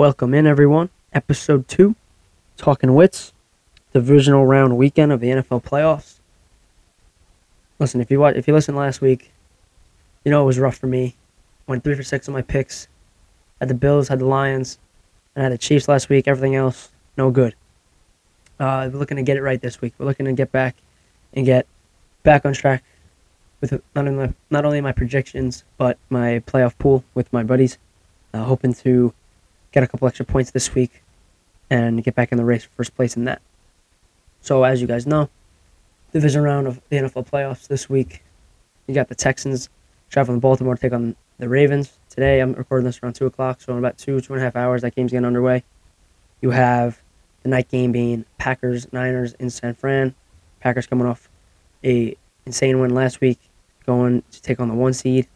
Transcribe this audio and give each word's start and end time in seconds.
Welcome 0.00 0.32
in, 0.32 0.46
everyone. 0.46 0.88
Episode 1.12 1.68
two, 1.68 1.94
Talking 2.56 2.88
Witz, 2.88 3.32
divisional 3.92 4.46
round 4.46 4.78
weekend 4.78 5.12
of 5.12 5.20
the 5.20 5.28
NFL 5.28 5.62
playoffs. 5.62 6.20
Listen, 7.78 8.00
if 8.00 8.10
you 8.10 8.18
watch, 8.18 8.34
if 8.34 8.48
you 8.48 8.54
listened 8.54 8.78
last 8.78 9.02
week, 9.02 9.30
you 10.24 10.30
know 10.30 10.40
it 10.42 10.46
was 10.46 10.58
rough 10.58 10.78
for 10.78 10.86
me. 10.86 11.16
Went 11.66 11.84
three 11.84 11.94
for 11.94 12.02
six 12.02 12.26
on 12.28 12.32
my 12.32 12.40
picks. 12.40 12.88
Had 13.60 13.68
the 13.68 13.74
Bills, 13.74 14.08
had 14.08 14.20
the 14.20 14.24
Lions, 14.24 14.78
and 15.36 15.42
had 15.42 15.52
the 15.52 15.58
Chiefs 15.58 15.86
last 15.86 16.08
week. 16.08 16.26
Everything 16.26 16.54
else, 16.54 16.88
no 17.18 17.30
good. 17.30 17.54
Uh, 18.58 18.88
we're 18.90 19.00
looking 19.00 19.18
to 19.18 19.22
get 19.22 19.36
it 19.36 19.42
right 19.42 19.60
this 19.60 19.82
week. 19.82 19.92
We're 19.98 20.06
looking 20.06 20.24
to 20.24 20.32
get 20.32 20.50
back 20.50 20.76
and 21.34 21.44
get 21.44 21.66
back 22.22 22.46
on 22.46 22.54
track 22.54 22.82
with 23.60 23.72
not 23.94 24.08
only 24.08 24.32
not 24.48 24.64
only 24.64 24.80
my 24.80 24.92
projections 24.92 25.62
but 25.76 25.98
my 26.08 26.42
playoff 26.46 26.78
pool 26.78 27.04
with 27.12 27.30
my 27.34 27.42
buddies. 27.42 27.76
Uh, 28.32 28.44
hoping 28.44 28.72
to 28.72 29.12
get 29.72 29.82
a 29.82 29.86
couple 29.86 30.08
extra 30.08 30.26
points 30.26 30.50
this 30.50 30.74
week 30.74 31.02
and 31.70 32.02
get 32.02 32.14
back 32.14 32.32
in 32.32 32.38
the 32.38 32.44
race 32.44 32.64
for 32.64 32.70
first 32.70 32.94
place 32.94 33.16
in 33.16 33.24
that. 33.24 33.40
So 34.40 34.64
as 34.64 34.80
you 34.80 34.86
guys 34.86 35.06
know, 35.06 35.28
division 36.12 36.42
round 36.42 36.66
of 36.66 36.80
the 36.88 36.96
NFL 36.96 37.28
playoffs 37.28 37.68
this 37.68 37.88
week. 37.88 38.22
You 38.86 38.94
got 38.94 39.08
the 39.08 39.14
Texans 39.14 39.68
traveling 40.08 40.38
to 40.38 40.40
Baltimore 40.40 40.74
to 40.74 40.80
take 40.80 40.92
on 40.92 41.14
the 41.38 41.48
Ravens. 41.48 41.98
Today 42.08 42.40
I'm 42.40 42.52
recording 42.54 42.84
this 42.84 43.00
around 43.02 43.14
two 43.14 43.26
o'clock, 43.26 43.60
so 43.60 43.72
in 43.72 43.78
about 43.78 43.98
two, 43.98 44.20
two 44.20 44.32
and 44.32 44.42
a 44.42 44.44
half 44.44 44.56
hours 44.56 44.82
that 44.82 44.94
game's 44.96 45.12
getting 45.12 45.24
underway. 45.24 45.62
You 46.40 46.50
have 46.50 47.00
the 47.42 47.48
night 47.48 47.68
game 47.68 47.92
being 47.92 48.24
Packers 48.38 48.92
Niners 48.92 49.34
in 49.34 49.50
San 49.50 49.74
Fran. 49.74 50.14
Packers 50.60 50.86
coming 50.86 51.06
off 51.06 51.28
a 51.84 52.16
insane 52.44 52.80
win 52.80 52.94
last 52.94 53.20
week, 53.20 53.38
going 53.86 54.22
to 54.32 54.42
take 54.42 54.58
on 54.60 54.68
the 54.68 54.74
one 54.74 54.92
seed. 54.92 55.28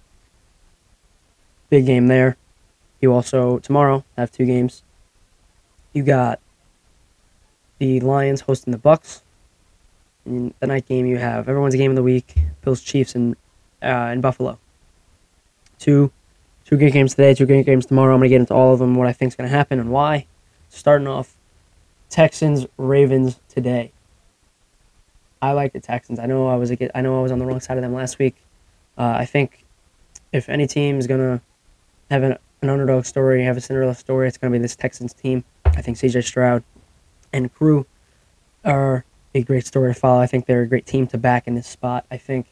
Big 1.70 1.86
game 1.86 2.08
there. 2.08 2.36
You 3.04 3.12
also 3.12 3.58
tomorrow 3.58 4.02
have 4.16 4.32
two 4.32 4.46
games. 4.46 4.82
You 5.92 6.02
got 6.02 6.40
the 7.78 8.00
Lions 8.00 8.40
hosting 8.40 8.70
the 8.70 8.78
Bucs. 8.78 9.20
In 10.24 10.54
the 10.58 10.66
night 10.66 10.88
game, 10.88 11.04
you 11.04 11.18
have 11.18 11.46
everyone's 11.46 11.74
game 11.74 11.90
of 11.90 11.96
the 11.96 12.02
week: 12.02 12.34
Bills, 12.62 12.80
Chiefs, 12.80 13.14
and 13.14 13.36
uh, 13.82 14.08
in 14.10 14.22
Buffalo. 14.22 14.58
Two, 15.78 16.12
two 16.64 16.78
good 16.78 16.94
games 16.94 17.14
today. 17.14 17.34
Two 17.34 17.44
good 17.44 17.66
games 17.66 17.84
tomorrow. 17.84 18.14
I'm 18.14 18.20
gonna 18.20 18.30
get 18.30 18.40
into 18.40 18.54
all 18.54 18.72
of 18.72 18.78
them, 18.78 18.94
what 18.94 19.06
I 19.06 19.12
think 19.12 19.32
is 19.32 19.36
gonna 19.36 19.50
happen, 19.50 19.78
and 19.78 19.90
why. 19.90 20.26
Starting 20.70 21.06
off, 21.06 21.36
Texans 22.08 22.66
Ravens 22.78 23.38
today. 23.50 23.92
I 25.42 25.52
like 25.52 25.74
the 25.74 25.80
Texans. 25.80 26.18
I 26.18 26.24
know 26.24 26.48
I 26.48 26.56
was 26.56 26.72
I 26.72 27.02
know 27.02 27.18
I 27.18 27.22
was 27.22 27.32
on 27.32 27.38
the 27.38 27.44
wrong 27.44 27.60
side 27.60 27.76
of 27.76 27.82
them 27.82 27.92
last 27.92 28.18
week. 28.18 28.36
Uh, 28.96 29.16
I 29.18 29.26
think 29.26 29.62
if 30.32 30.48
any 30.48 30.66
team 30.66 30.98
is 30.98 31.06
gonna 31.06 31.42
have 32.10 32.22
an, 32.22 32.38
an 32.64 32.70
underdog 32.70 33.04
story, 33.04 33.44
have 33.44 33.56
a 33.56 33.60
Cinderella 33.60 33.94
story, 33.94 34.26
it's 34.26 34.38
gonna 34.38 34.50
be 34.50 34.58
this 34.58 34.76
Texans 34.76 35.14
team. 35.14 35.44
I 35.64 35.82
think 35.82 35.96
C.J. 35.96 36.22
Stroud 36.22 36.64
and 37.32 37.52
crew 37.54 37.86
are 38.64 39.04
a 39.34 39.42
great 39.42 39.66
story 39.66 39.92
to 39.92 39.98
follow. 39.98 40.20
I 40.20 40.26
think 40.26 40.46
they're 40.46 40.62
a 40.62 40.66
great 40.66 40.86
team 40.86 41.06
to 41.08 41.18
back 41.18 41.46
in 41.46 41.54
this 41.54 41.66
spot. 41.66 42.06
I 42.10 42.16
think 42.16 42.46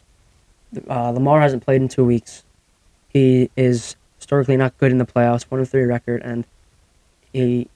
uh, 0.88 1.10
Lamar 1.10 1.40
hasn't 1.40 1.64
played 1.64 1.82
in 1.82 1.88
two 1.88 2.04
weeks. 2.04 2.44
He 3.08 3.50
is 3.56 3.96
historically 4.16 4.56
not 4.56 4.76
good 4.78 4.90
in 4.90 4.98
the 4.98 5.06
playoffs, 5.06 5.42
one 5.42 5.60
of 5.60 5.68
three 5.68 5.84
record, 5.84 6.22
and 6.22 6.46
he 7.32 7.68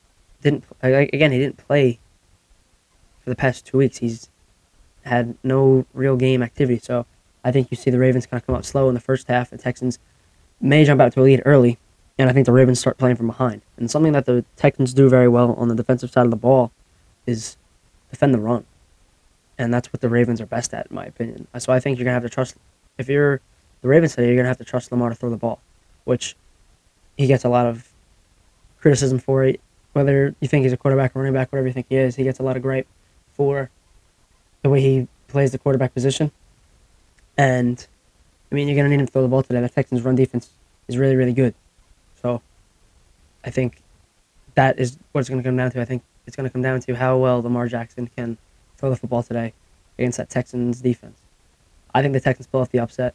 didn't. 0.42 0.64
Again, 0.82 1.32
he 1.32 1.38
didn't 1.38 1.56
play 1.56 1.98
for 3.22 3.30
the 3.30 3.36
past 3.36 3.66
two 3.66 3.78
weeks. 3.78 3.98
He's 3.98 4.30
had 5.04 5.36
no 5.42 5.86
real 5.94 6.16
game 6.16 6.42
activity. 6.42 6.78
So 6.78 7.06
I 7.44 7.52
think 7.52 7.70
you 7.70 7.76
see 7.76 7.90
the 7.90 7.98
Ravens 7.98 8.26
kind 8.26 8.40
of 8.40 8.46
come 8.46 8.56
out 8.56 8.64
slow 8.64 8.88
in 8.88 8.94
the 8.94 9.00
first 9.00 9.28
half. 9.28 9.50
The 9.50 9.58
Texans 9.58 9.98
may 10.60 10.84
jump 10.84 11.00
out 11.00 11.12
to 11.12 11.20
a 11.20 11.22
lead 11.22 11.42
early, 11.44 11.78
and 12.18 12.30
I 12.30 12.32
think 12.32 12.46
the 12.46 12.52
Ravens 12.52 12.80
start 12.80 12.98
playing 12.98 13.16
from 13.16 13.26
behind. 13.26 13.62
And 13.76 13.90
something 13.90 14.12
that 14.12 14.26
the 14.26 14.44
Texans 14.56 14.94
do 14.94 15.08
very 15.08 15.28
well 15.28 15.52
on 15.54 15.68
the 15.68 15.74
defensive 15.74 16.10
side 16.10 16.24
of 16.24 16.30
the 16.30 16.36
ball 16.36 16.72
is 17.26 17.56
defend 18.10 18.32
the 18.32 18.38
run. 18.38 18.64
And 19.58 19.72
that's 19.72 19.92
what 19.92 20.00
the 20.00 20.08
Ravens 20.08 20.40
are 20.40 20.46
best 20.46 20.72
at, 20.74 20.86
in 20.90 20.94
my 20.94 21.04
opinion. 21.06 21.46
So 21.58 21.72
I 21.72 21.80
think 21.80 21.98
you're 21.98 22.04
going 22.04 22.14
to 22.14 22.20
have 22.20 22.30
to 22.30 22.34
trust, 22.34 22.56
if 22.98 23.08
you're 23.08 23.40
the 23.82 23.88
Ravens 23.88 24.14
today, 24.14 24.26
you're 24.26 24.36
going 24.36 24.44
to 24.44 24.48
have 24.48 24.58
to 24.58 24.64
trust 24.64 24.92
Lamar 24.92 25.10
to 25.10 25.14
throw 25.14 25.30
the 25.30 25.36
ball, 25.36 25.60
which 26.04 26.36
he 27.16 27.26
gets 27.26 27.44
a 27.44 27.48
lot 27.48 27.66
of 27.66 27.88
criticism 28.80 29.18
for 29.18 29.44
it. 29.44 29.60
Whether 29.92 30.34
you 30.40 30.48
think 30.48 30.64
he's 30.64 30.74
a 30.74 30.76
quarterback 30.76 31.16
or 31.16 31.20
running 31.20 31.32
back, 31.32 31.50
whatever 31.52 31.68
you 31.68 31.72
think 31.72 31.86
he 31.88 31.96
is, 31.96 32.16
he 32.16 32.24
gets 32.24 32.38
a 32.38 32.42
lot 32.42 32.56
of 32.56 32.62
gripe 32.62 32.86
for 33.32 33.70
the 34.62 34.68
way 34.68 34.80
he 34.80 35.08
plays 35.28 35.52
the 35.52 35.58
quarterback 35.58 35.94
position. 35.94 36.30
And, 37.38 37.86
I 38.50 38.54
mean, 38.54 38.68
you're 38.68 38.76
going 38.76 38.84
to 38.84 38.90
need 38.90 39.00
him 39.00 39.06
to 39.06 39.12
throw 39.12 39.22
the 39.22 39.28
ball 39.28 39.42
today. 39.42 39.60
The 39.60 39.70
Texans' 39.70 40.02
run 40.02 40.16
defense 40.16 40.50
is 40.88 40.98
really, 40.98 41.16
really 41.16 41.32
good. 41.32 41.54
I 43.46 43.50
think 43.50 43.80
that 44.54 44.78
is 44.78 44.98
what 45.12 45.20
it's 45.20 45.30
going 45.30 45.40
to 45.40 45.48
come 45.48 45.56
down 45.56 45.70
to. 45.70 45.80
I 45.80 45.84
think 45.84 46.02
it's 46.26 46.36
going 46.36 46.48
to 46.48 46.52
come 46.52 46.62
down 46.62 46.80
to 46.80 46.94
how 46.94 47.16
well 47.16 47.40
Lamar 47.40 47.68
Jackson 47.68 48.08
can 48.08 48.36
throw 48.76 48.90
the 48.90 48.96
football 48.96 49.22
today 49.22 49.54
against 49.98 50.18
that 50.18 50.28
Texans 50.28 50.80
defense. 50.80 51.18
I 51.94 52.02
think 52.02 52.12
the 52.12 52.20
Texans 52.20 52.48
pull 52.48 52.60
off 52.60 52.70
the 52.70 52.80
upset. 52.80 53.14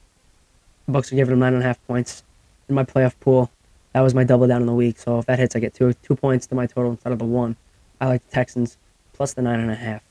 The 0.86 0.94
Bucks 0.94 1.12
are 1.12 1.16
giving 1.16 1.32
them 1.32 1.40
nine 1.40 1.54
and 1.54 1.62
a 1.62 1.66
half 1.66 1.86
points 1.86 2.24
in 2.70 2.76
my 2.76 2.84
playoff 2.84 3.14
pool. 3.20 3.52
That 3.94 4.02
was 4.02 4.16
my 4.16 4.24
double 4.24 4.48
down 4.48 4.62
in 4.62 4.68
the 4.68 4.74
week. 4.74 4.98
So 4.98 5.20
if 5.20 5.26
that 5.26 5.38
hits, 5.38 5.56
I 5.56 5.60
get 5.60 5.74
two 5.74 5.94
two 6.02 6.16
points 6.16 6.48
to 6.48 6.56
my 6.56 6.66
total 6.66 6.92
instead 6.92 7.12
of 7.12 7.20
the 7.20 7.26
one. 7.26 7.58
I 8.00 8.08
like 8.08 8.26
the 8.26 8.32
Texans 8.32 8.78
plus 9.14 9.34
the 9.34 9.42
nine 9.42 9.60
and 9.60 9.70
a 9.70 9.76
half. 9.76 10.02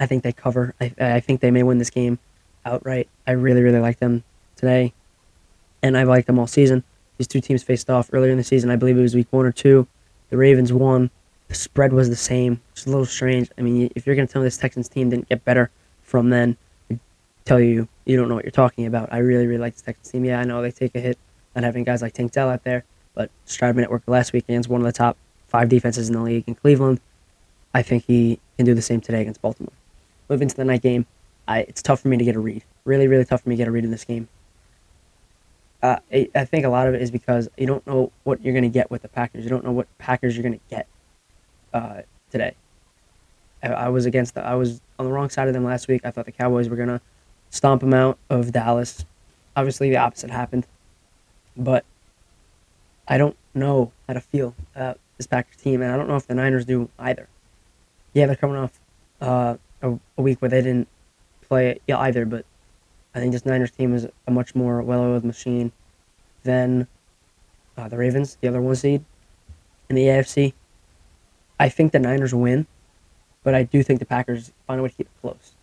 I 0.00 0.06
think 0.06 0.22
they 0.22 0.32
cover. 0.32 0.74
I, 0.80 0.92
I 0.98 1.20
think 1.20 1.40
they 1.40 1.50
may 1.50 1.62
win 1.62 1.76
this 1.76 1.90
game 1.90 2.18
outright. 2.64 3.08
I 3.26 3.32
really 3.32 3.62
really 3.62 3.78
like 3.78 3.98
them 3.98 4.24
today, 4.56 4.94
and 5.82 5.96
I've 5.96 6.08
liked 6.08 6.26
them 6.26 6.38
all 6.38 6.46
season. 6.46 6.82
These 7.20 7.28
two 7.28 7.42
teams 7.42 7.62
faced 7.62 7.90
off 7.90 8.08
earlier 8.14 8.32
in 8.32 8.38
the 8.38 8.44
season. 8.44 8.70
I 8.70 8.76
believe 8.76 8.96
it 8.96 9.02
was 9.02 9.14
week 9.14 9.26
one 9.30 9.44
or 9.44 9.52
two. 9.52 9.86
The 10.30 10.38
Ravens 10.38 10.72
won. 10.72 11.10
The 11.48 11.54
spread 11.54 11.92
was 11.92 12.08
the 12.08 12.16
same. 12.16 12.62
It's 12.72 12.86
a 12.86 12.88
little 12.88 13.04
strange. 13.04 13.50
I 13.58 13.60
mean, 13.60 13.92
if 13.94 14.06
you're 14.06 14.16
going 14.16 14.26
to 14.26 14.32
tell 14.32 14.40
me 14.40 14.46
this 14.46 14.56
Texans 14.56 14.88
team 14.88 15.10
didn't 15.10 15.28
get 15.28 15.44
better 15.44 15.70
from 16.00 16.30
then, 16.30 16.56
I 16.90 16.98
tell 17.44 17.60
you 17.60 17.86
you 18.06 18.16
don't 18.16 18.30
know 18.30 18.36
what 18.36 18.44
you're 18.44 18.50
talking 18.50 18.86
about. 18.86 19.12
I 19.12 19.18
really, 19.18 19.46
really 19.46 19.60
like 19.60 19.74
this 19.74 19.82
Texans 19.82 20.10
team. 20.10 20.24
Yeah, 20.24 20.40
I 20.40 20.44
know 20.44 20.62
they 20.62 20.70
take 20.70 20.94
a 20.94 20.98
hit 20.98 21.18
on 21.54 21.62
having 21.62 21.84
guys 21.84 22.00
like 22.00 22.14
Tank 22.14 22.32
Dell 22.32 22.48
out 22.48 22.64
there, 22.64 22.84
but 23.12 23.30
Stroud 23.44 23.76
Network 23.76 24.04
last 24.06 24.32
week 24.32 24.46
against 24.48 24.70
one 24.70 24.80
of 24.80 24.86
the 24.86 24.92
top 24.92 25.18
five 25.46 25.68
defenses 25.68 26.08
in 26.08 26.14
the 26.14 26.22
league 26.22 26.44
in 26.46 26.54
Cleveland. 26.54 27.02
I 27.74 27.82
think 27.82 28.04
he 28.06 28.40
can 28.56 28.64
do 28.64 28.72
the 28.72 28.80
same 28.80 29.02
today 29.02 29.20
against 29.20 29.42
Baltimore. 29.42 29.74
Moving 30.30 30.48
to 30.48 30.56
the 30.56 30.64
night 30.64 30.80
game, 30.80 31.04
I, 31.46 31.66
it's 31.68 31.82
tough 31.82 32.00
for 32.00 32.08
me 32.08 32.16
to 32.16 32.24
get 32.24 32.34
a 32.34 32.40
read. 32.40 32.64
Really, 32.86 33.08
really 33.08 33.26
tough 33.26 33.42
for 33.42 33.50
me 33.50 33.56
to 33.56 33.58
get 33.58 33.68
a 33.68 33.70
read 33.70 33.84
in 33.84 33.90
this 33.90 34.06
game 34.06 34.26
uh, 35.82 35.96
I, 36.12 36.28
I 36.34 36.44
think 36.44 36.64
a 36.64 36.68
lot 36.68 36.86
of 36.86 36.94
it 36.94 37.02
is 37.02 37.10
because 37.10 37.48
you 37.56 37.66
don't 37.66 37.86
know 37.86 38.12
what 38.24 38.42
you're 38.42 38.52
going 38.52 38.64
to 38.64 38.68
get 38.68 38.90
with 38.90 39.02
the 39.02 39.08
Packers. 39.08 39.44
You 39.44 39.50
don't 39.50 39.64
know 39.64 39.72
what 39.72 39.86
Packers 39.98 40.36
you're 40.36 40.42
going 40.42 40.58
to 40.58 40.64
get 40.68 40.86
uh, 41.72 42.02
today. 42.30 42.54
I, 43.62 43.68
I, 43.68 43.88
was 43.88 44.06
against 44.06 44.34
the, 44.34 44.44
I 44.44 44.54
was 44.54 44.80
on 44.98 45.06
the 45.06 45.12
wrong 45.12 45.30
side 45.30 45.48
of 45.48 45.54
them 45.54 45.64
last 45.64 45.88
week. 45.88 46.02
I 46.04 46.10
thought 46.10 46.26
the 46.26 46.32
Cowboys 46.32 46.68
were 46.68 46.76
going 46.76 46.88
to 46.88 47.00
stomp 47.50 47.80
them 47.80 47.94
out 47.94 48.18
of 48.28 48.52
Dallas. 48.52 49.04
Obviously, 49.56 49.90
the 49.90 49.96
opposite 49.96 50.30
happened, 50.30 50.66
but 51.56 51.84
I 53.08 53.18
don't 53.18 53.36
know 53.54 53.92
how 54.06 54.14
to 54.14 54.20
feel 54.20 54.54
about 54.74 54.98
this 55.16 55.26
Packers 55.26 55.56
team, 55.56 55.82
and 55.82 55.90
I 55.92 55.96
don't 55.96 56.08
know 56.08 56.16
if 56.16 56.26
the 56.26 56.34
Niners 56.34 56.64
do 56.64 56.88
either. 56.98 57.28
Yeah, 58.12 58.26
they're 58.26 58.36
coming 58.36 58.56
off 58.56 58.78
uh, 59.20 59.56
a, 59.82 59.98
a 60.16 60.22
week 60.22 60.40
where 60.40 60.48
they 60.48 60.62
didn't 60.62 60.88
play 61.42 61.80
either, 61.88 62.24
but 62.24 62.44
I 63.14 63.18
think 63.18 63.32
this 63.32 63.44
Niners 63.44 63.70
team 63.70 63.94
is 63.94 64.06
a 64.26 64.30
much 64.30 64.54
more 64.54 64.82
well-oiled 64.82 65.24
machine 65.24 65.72
than 66.44 66.86
uh, 67.76 67.88
the 67.88 67.96
Ravens, 67.96 68.36
the 68.40 68.48
other 68.48 68.60
one 68.60 68.76
seed 68.76 69.04
in 69.88 69.96
the 69.96 70.04
AFC. 70.04 70.52
I 71.58 71.68
think 71.68 71.92
the 71.92 71.98
Niners 71.98 72.34
win, 72.34 72.66
but 73.42 73.54
I 73.54 73.64
do 73.64 73.82
think 73.82 73.98
the 73.98 74.06
Packers 74.06 74.52
find 74.66 74.80
a 74.80 74.82
way 74.82 74.88
to 74.90 74.94
keep 74.94 75.06
it 75.06 75.20
close. 75.20 75.54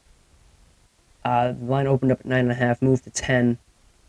Uh, 1.23 1.53
the 1.53 1.65
line 1.65 1.87
opened 1.87 2.11
up 2.11 2.19
at 2.19 2.25
nine 2.25 2.41
and 2.41 2.51
a 2.51 2.55
half, 2.55 2.81
moved 2.81 3.03
to 3.05 3.09
ten. 3.09 3.57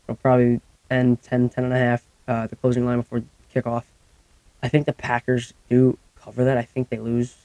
It'll 0.05 0.15
probably 0.15 0.61
end 0.89 1.21
10, 1.21 1.49
10 1.49 1.63
and 1.65 1.73
a 1.73 1.77
half. 1.77 2.03
Uh, 2.27 2.47
the 2.47 2.55
closing 2.55 2.85
line 2.85 2.97
before 2.97 3.23
kickoff. 3.53 3.83
I 4.61 4.69
think 4.69 4.85
the 4.85 4.93
Packers 4.93 5.53
do 5.69 5.97
cover 6.15 6.43
that. 6.43 6.57
I 6.57 6.63
think 6.63 6.89
they 6.89 6.99
lose 6.99 7.35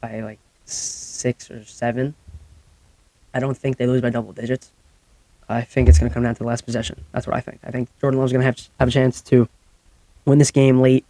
by 0.00 0.20
like 0.20 0.38
six 0.64 1.50
or 1.50 1.64
seven. 1.64 2.14
I 3.34 3.40
don't 3.40 3.56
think 3.56 3.76
they 3.76 3.86
lose 3.86 4.00
by 4.00 4.10
double 4.10 4.32
digits. 4.32 4.72
I 5.48 5.62
think 5.62 5.88
it's 5.88 5.98
going 5.98 6.08
to 6.08 6.14
come 6.14 6.22
down 6.22 6.34
to 6.34 6.38
the 6.38 6.46
last 6.46 6.64
possession. 6.64 7.04
That's 7.12 7.26
what 7.26 7.36
I 7.36 7.40
think. 7.40 7.60
I 7.64 7.70
think 7.70 7.88
Jordan 8.00 8.18
Love's 8.18 8.32
going 8.32 8.40
to 8.40 8.46
have 8.46 8.58
have 8.78 8.88
a 8.88 8.92
chance 8.92 9.20
to 9.22 9.48
win 10.24 10.38
this 10.38 10.50
game 10.50 10.80
late, 10.80 11.04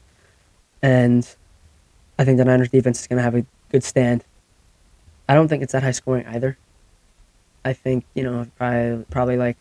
and 0.82 1.28
I 2.18 2.24
think 2.24 2.38
the 2.38 2.44
Niners 2.44 2.70
defense 2.70 3.00
is 3.00 3.06
going 3.06 3.18
to 3.18 3.22
have 3.22 3.36
a 3.36 3.46
good 3.70 3.84
stand. 3.84 4.24
I 5.28 5.34
don't 5.34 5.48
think 5.48 5.62
it's 5.62 5.72
that 5.72 5.82
high 5.82 5.92
scoring 5.92 6.26
either. 6.26 6.58
I 7.64 7.74
think 7.74 8.04
you 8.14 8.24
know 8.24 8.46
probably 8.56 9.04
probably 9.10 9.36
like 9.36 9.56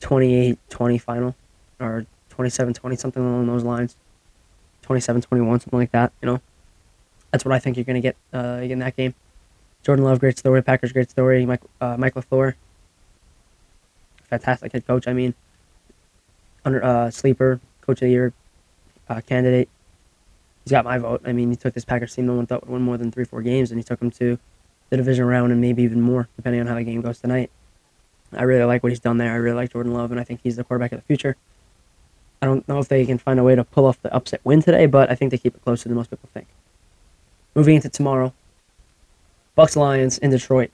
28-20 0.00 1.00
final 1.00 1.34
or 1.78 2.06
27-20 2.36 2.98
something 2.98 3.22
along 3.22 3.46
those 3.46 3.64
lines. 3.64 3.96
27-21 4.82 5.62
something 5.62 5.78
like 5.78 5.92
that. 5.92 6.12
You 6.20 6.26
know, 6.26 6.40
that's 7.30 7.44
what 7.44 7.54
I 7.54 7.58
think 7.58 7.76
you're 7.76 7.84
going 7.84 8.00
to 8.00 8.00
get 8.00 8.16
uh, 8.34 8.60
in 8.62 8.80
that 8.80 8.96
game. 8.96 9.14
Jordan 9.82 10.04
Love, 10.04 10.20
great 10.20 10.38
story. 10.38 10.62
Packers, 10.62 10.92
great 10.92 11.10
story. 11.10 11.46
Mike, 11.46 11.62
uh, 11.80 11.96
fantastic 14.28 14.72
head 14.72 14.86
coach. 14.86 15.08
I 15.08 15.12
mean, 15.12 15.34
under 16.64 16.82
uh, 16.84 17.10
sleeper 17.10 17.60
coach 17.80 17.98
of 17.98 18.06
the 18.06 18.10
year. 18.10 18.32
uh, 19.08 19.20
candidate. 19.20 19.68
He's 20.64 20.70
got 20.70 20.84
my 20.84 20.98
vote. 20.98 21.22
I 21.24 21.32
mean, 21.32 21.50
he 21.50 21.56
took 21.56 21.74
this 21.74 21.84
Packers 21.84 22.14
team 22.14 22.26
no 22.26 22.34
one 22.34 22.46
thought 22.46 22.62
would 22.62 22.72
win 22.72 22.82
more 22.82 22.96
than 22.96 23.10
three, 23.10 23.24
four 23.24 23.42
games, 23.42 23.70
and 23.70 23.78
he 23.78 23.84
took 23.84 23.98
them 23.98 24.10
to 24.12 24.38
the 24.90 24.96
division 24.96 25.24
round 25.24 25.52
and 25.52 25.60
maybe 25.60 25.82
even 25.82 26.00
more, 26.00 26.28
depending 26.36 26.60
on 26.60 26.66
how 26.66 26.74
the 26.76 26.84
game 26.84 27.00
goes 27.00 27.18
tonight. 27.18 27.50
I 28.32 28.42
really 28.44 28.64
like 28.64 28.82
what 28.82 28.92
he's 28.92 29.00
done 29.00 29.18
there. 29.18 29.32
I 29.32 29.36
really 29.36 29.56
like 29.56 29.72
Jordan 29.72 29.92
Love, 29.92 30.12
and 30.12 30.20
I 30.20 30.24
think 30.24 30.40
he's 30.42 30.56
the 30.56 30.64
quarterback 30.64 30.92
of 30.92 31.00
the 31.00 31.06
future. 31.06 31.36
I 32.40 32.46
don't 32.46 32.66
know 32.68 32.78
if 32.78 32.88
they 32.88 33.04
can 33.04 33.18
find 33.18 33.40
a 33.40 33.42
way 33.42 33.54
to 33.54 33.64
pull 33.64 33.86
off 33.86 34.00
the 34.00 34.14
upset 34.14 34.40
win 34.44 34.62
today, 34.62 34.86
but 34.86 35.10
I 35.10 35.14
think 35.14 35.30
they 35.30 35.38
keep 35.38 35.54
it 35.54 35.62
closer 35.62 35.88
than 35.88 35.96
most 35.96 36.10
people 36.10 36.28
think. 36.32 36.46
Moving 37.54 37.74
into 37.76 37.88
tomorrow, 37.88 38.32
Bucs 39.60 39.76
Lions 39.76 40.16
in 40.16 40.30
Detroit. 40.30 40.70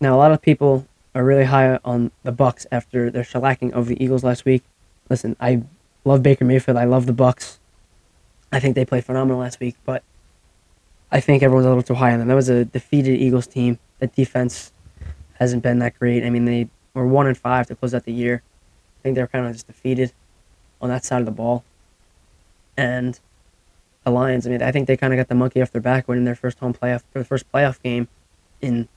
Now, 0.00 0.16
a 0.16 0.16
lot 0.16 0.32
of 0.32 0.40
people 0.40 0.86
are 1.14 1.22
really 1.22 1.44
high 1.44 1.78
on 1.84 2.10
the 2.22 2.32
Bucs 2.32 2.64
after 2.72 3.10
their 3.10 3.24
shellacking 3.24 3.72
of 3.72 3.88
the 3.88 4.02
Eagles 4.02 4.24
last 4.24 4.46
week. 4.46 4.62
Listen, 5.10 5.36
I 5.38 5.64
love 6.06 6.22
Baker 6.22 6.46
Mayfield. 6.46 6.78
I 6.78 6.84
love 6.84 7.04
the 7.04 7.12
Bucs. 7.12 7.58
I 8.50 8.58
think 8.58 8.74
they 8.74 8.86
played 8.86 9.04
phenomenal 9.04 9.38
last 9.38 9.60
week, 9.60 9.76
but 9.84 10.02
I 11.10 11.20
think 11.20 11.42
everyone's 11.42 11.66
a 11.66 11.68
little 11.68 11.82
too 11.82 11.92
high 11.92 12.14
on 12.14 12.20
them. 12.20 12.28
That 12.28 12.34
was 12.34 12.48
a 12.48 12.64
defeated 12.64 13.20
Eagles 13.20 13.46
team. 13.46 13.78
That 13.98 14.16
defense 14.16 14.72
hasn't 15.34 15.62
been 15.62 15.78
that 15.80 15.98
great. 15.98 16.24
I 16.24 16.30
mean, 16.30 16.46
they 16.46 16.70
were 16.94 17.06
one 17.06 17.26
and 17.26 17.36
five 17.36 17.66
to 17.66 17.74
close 17.74 17.92
out 17.92 18.04
the 18.04 18.14
year. 18.14 18.42
I 18.98 19.02
think 19.02 19.14
they're 19.14 19.26
kind 19.26 19.44
of 19.44 19.52
just 19.52 19.66
defeated 19.66 20.10
on 20.80 20.88
that 20.88 21.04
side 21.04 21.20
of 21.20 21.26
the 21.26 21.32
ball. 21.32 21.64
And 22.78 23.20
the 24.04 24.10
Lions, 24.10 24.46
I 24.46 24.50
mean, 24.50 24.62
I 24.62 24.72
think 24.72 24.86
they 24.86 24.96
kind 24.96 25.12
of 25.12 25.18
got 25.18 25.28
the 25.28 25.34
monkey 25.34 25.60
off 25.60 25.70
their 25.70 25.82
back 25.82 26.08
winning 26.08 26.24
their 26.24 26.34
first 26.34 26.60
home 26.60 26.72
playoff, 26.72 27.02
for 27.12 27.18
the 27.18 27.26
first 27.26 27.52
playoff 27.52 27.82
game 27.82 28.08
in, 28.62 28.88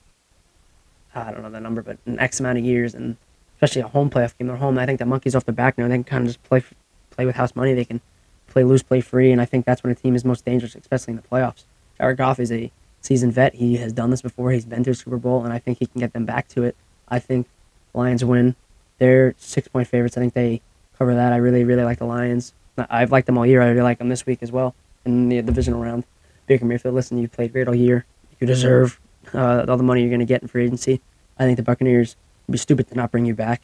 I 1.14 1.32
don't 1.32 1.42
know 1.42 1.50
the 1.50 1.60
number, 1.60 1.82
but 1.82 1.98
in 2.06 2.20
X 2.20 2.40
amount 2.40 2.58
of 2.58 2.64
years, 2.64 2.94
and 2.94 3.18
especially 3.56 3.82
a 3.82 3.88
home 3.88 4.10
playoff 4.10 4.38
game. 4.38 4.48
They're 4.48 4.58
home. 4.58 4.78
I 4.78 4.86
think 4.86 5.00
the 5.00 5.06
monkey's 5.06 5.36
off 5.36 5.46
their 5.46 5.54
back 5.54 5.78
now. 5.78 5.88
They 5.88 5.96
can 5.96 6.04
kind 6.04 6.24
of 6.24 6.28
just 6.28 6.44
play, 6.44 6.64
play 7.12 7.26
with 7.26 7.36
house 7.36 7.56
money. 7.56 7.74
They 7.74 7.86
can 7.86 8.02
play 8.48 8.64
loose, 8.64 8.84
play 8.84 9.02
free, 9.02 9.32
and 9.32 9.42
I 9.42 9.46
think 9.46 9.66
that's 9.66 9.84
when 9.84 9.92
a 9.92 9.96
team 9.96 10.16
is 10.16 10.24
most 10.24 10.46
dangerous, 10.46 10.76
especially 10.76 11.12
in 11.12 11.18
the 11.18 11.24
playoffs. 11.24 11.64
Jared 11.98 12.18
Goff 12.18 12.40
is 12.40 12.52
a 12.52 12.72
seasoned 13.02 13.34
vet. 13.34 13.56
He 13.56 13.78
has 13.78 13.94
done 13.94 14.10
this 14.10 14.22
before. 14.22 14.52
He's 14.52 14.66
been 14.66 14.84
to 14.84 14.92
a 14.92 14.96
Super 14.96 15.18
Bowl, 15.18 15.44
and 15.44 15.54
I 15.54 15.60
think 15.60 15.80
he 15.80 15.86
can 15.86 16.00
get 16.00 16.14
them 16.14 16.26
back 16.26 16.48
to 16.50 16.64
it. 16.64 16.76
I 17.08 17.20
think 17.20 17.48
Lions 17.94 18.24
win. 18.24 18.56
They're 18.98 19.36
six 19.38 19.68
point 19.68 19.88
favorites. 19.88 20.18
I 20.18 20.22
think 20.22 20.34
they 20.34 20.62
cover 20.98 21.16
that. 21.16 21.34
I 21.34 21.38
really, 21.38 21.64
really 21.64 21.84
like 21.84 22.00
the 22.00 22.06
Lions. 22.06 22.54
I've 22.78 23.12
liked 23.12 23.28
them 23.28 23.38
all 23.38 23.46
year. 23.46 23.62
I 23.62 23.70
really 23.70 23.82
like 23.82 24.00
them 24.00 24.10
this 24.10 24.26
week 24.26 24.40
as 24.42 24.52
well 24.52 24.76
in 25.06 25.30
the 25.30 25.42
divisional 25.42 25.82
round. 25.82 26.04
Baker 26.48 26.66
Mayfield, 26.66 26.94
listen, 26.94 27.18
you 27.18 27.28
played 27.28 27.54
great 27.54 27.68
all 27.68 27.76
year. 27.76 28.06
You 28.40 28.48
deserve 28.48 29.00
uh, 29.34 29.66
all 29.68 29.78
the 29.78 29.84
money 29.84 30.02
you're 30.02 30.10
going 30.10 30.20
to 30.20 30.26
get 30.26 30.42
in 30.42 30.48
free 30.48 30.66
agency. 30.66 31.02
I 31.38 31.44
think 31.44 31.58
the 31.58 31.64
Buccaneers 31.64 32.16
would 32.48 32.54
be 32.54 32.58
stupid 32.58 32.88
to 32.90 32.96
not 32.96 33.12
bring 33.12 33.26
you 33.26 33.34
back. 33.34 33.62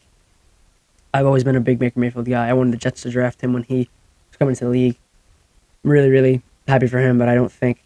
I've 1.13 1.25
always 1.25 1.43
been 1.43 1.55
a 1.55 1.61
big 1.61 1.79
Baker 1.79 1.99
Mayfield 1.99 2.25
guy. 2.25 2.47
I 2.47 2.53
wanted 2.53 2.73
the 2.73 2.77
Jets 2.77 3.01
to 3.01 3.09
draft 3.09 3.41
him 3.41 3.53
when 3.53 3.63
he 3.63 3.89
was 4.29 4.37
coming 4.37 4.55
to 4.55 4.65
the 4.65 4.69
league. 4.69 4.97
I'm 5.83 5.91
really, 5.91 6.09
really 6.09 6.41
happy 6.67 6.87
for 6.87 6.99
him, 6.99 7.17
but 7.17 7.27
I 7.27 7.35
don't 7.35 7.51
think 7.51 7.83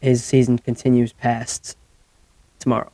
his 0.00 0.24
season 0.24 0.58
continues 0.58 1.12
past 1.12 1.76
tomorrow. 2.58 2.90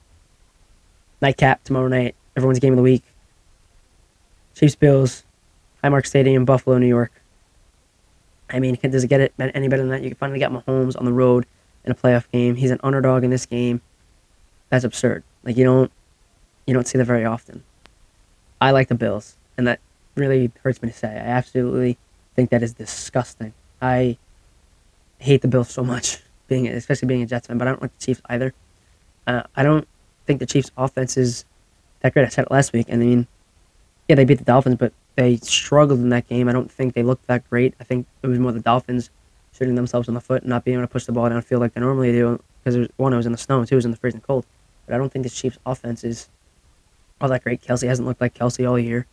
Nightcap 1.21 1.63
tomorrow 1.65 1.89
night. 1.89 2.15
Everyone's 2.37 2.59
game 2.59 2.73
of 2.73 2.77
the 2.77 2.83
week. 2.83 3.05
Chiefs 4.55 4.75
Bills, 4.75 5.25
Highmark 5.83 6.07
Stadium, 6.07 6.45
Buffalo, 6.45 6.79
New 6.79 6.87
York. 6.87 7.13
I 8.51 8.59
mean, 8.59 8.77
does 8.83 9.05
it 9.05 9.09
get 9.09 9.21
it 9.21 9.33
any 9.39 9.69
better 9.69 9.83
than 9.83 9.91
that? 9.91 10.03
You 10.03 10.11
can 10.11 10.17
finally 10.17 10.39
get 10.39 10.51
Mahomes 10.51 10.97
on 10.99 11.05
the 11.05 11.13
road 11.13 11.47
in 11.85 11.93
a 11.93 11.95
playoff 11.95 12.31
game. 12.31 12.57
He's 12.57 12.71
an 12.71 12.81
underdog 12.83 13.25
in 13.25 13.31
this 13.31 13.47
game. 13.47 13.81
That's 14.73 14.85
absurd. 14.85 15.23
Like 15.45 15.59
you 15.59 15.65
don't 15.65 15.93
you 16.67 16.73
don't 16.73 16.89
see 16.89 16.97
that 16.97 17.05
very 17.05 17.27
often. 17.27 17.63
I 18.59 18.71
like 18.71 18.89
the 18.89 18.95
Bills, 18.95 19.37
and 19.59 19.67
that 19.67 19.81
really 20.15 20.51
hurts 20.63 20.81
me 20.81 20.89
to 20.89 20.95
say. 20.97 21.09
I 21.09 21.19
absolutely 21.19 21.99
think 22.35 22.49
that 22.49 22.63
is 22.63 22.73
disgusting. 22.73 23.53
I 23.83 24.17
hate 25.19 25.43
the 25.43 25.49
Bills 25.49 25.69
so 25.69 25.85
much, 25.85 26.23
being 26.49 26.67
especially 26.69 27.07
being 27.07 27.21
a 27.21 27.27
Jets 27.27 27.49
fan, 27.49 27.59
but 27.59 27.69
I 27.69 27.73
don't 27.73 27.83
like 27.83 27.93
the 27.93 28.03
Chiefs 28.03 28.23
either. 28.31 28.55
Uh, 29.27 29.43
I 29.55 29.63
don't 29.63 29.87
think 30.25 30.41
the 30.41 30.47
Chiefs' 30.47 30.71
offense 30.79 31.19
is 31.19 31.45
that 32.01 32.15
great. 32.15 32.25
I 32.25 32.31
said 32.31 32.47
it 32.47 32.51
last 32.51 32.73
week, 32.73 32.87
and 32.89 33.03
I 33.03 33.05
mean, 33.05 33.27
yeah, 34.09 34.17
they 34.17 34.25
beat 34.25 34.39
the 34.39 34.45
Dolphins, 34.45 34.77
but 34.77 34.95
they 35.17 35.37
struggled 35.37 36.01
in 36.01 36.09
that 36.09 36.31
game. 36.31 36.49
I 36.49 36.53
don't 36.53 36.73
think 36.73 36.95
they 36.95 37.03
looked 37.03 37.27
that 37.27 37.47
great. 37.51 37.75
I 37.79 37.85
think 37.85 38.07
it 38.23 38.27
was 38.27 38.39
more 38.39 38.53
the 38.53 38.61
Dolphins 38.61 39.11
shooting 39.53 39.75
themselves 39.75 40.09
in 40.09 40.15
the 40.15 40.21
foot 40.23 40.45
and 40.45 40.49
not 40.49 40.65
being 40.65 40.79
able 40.79 40.85
to 40.85 40.91
push 40.91 41.05
the 41.05 41.13
ball 41.13 41.29
downfield 41.29 41.61
like 41.61 41.75
they 41.75 41.83
normally 41.83 42.13
do. 42.13 42.43
Because 42.65 42.89
one, 42.97 43.13
it 43.13 43.19
was 43.19 43.27
in 43.27 43.33
the 43.33 43.39
snow, 43.39 43.59
and 43.59 43.69
two, 43.69 43.75
it 43.75 43.77
was 43.77 43.85
in 43.85 43.91
the 43.91 43.99
freezing 43.99 44.23
cold. 44.23 44.47
But 44.87 44.95
I 44.95 44.99
don't 44.99 45.13
think 45.13 45.25
the 45.25 45.31
Chiefs' 45.31 45.59
offense 45.65 46.05
is 46.05 46.29
all 47.21 47.29
that 47.29 47.45
great. 47.45 47.63
Kelce 47.63 47.87
hasn't 47.87 48.07
looked 48.07 48.21
like 48.21 48.35
Kelce 48.35 48.69
all 48.69 48.79
year. 48.79 49.07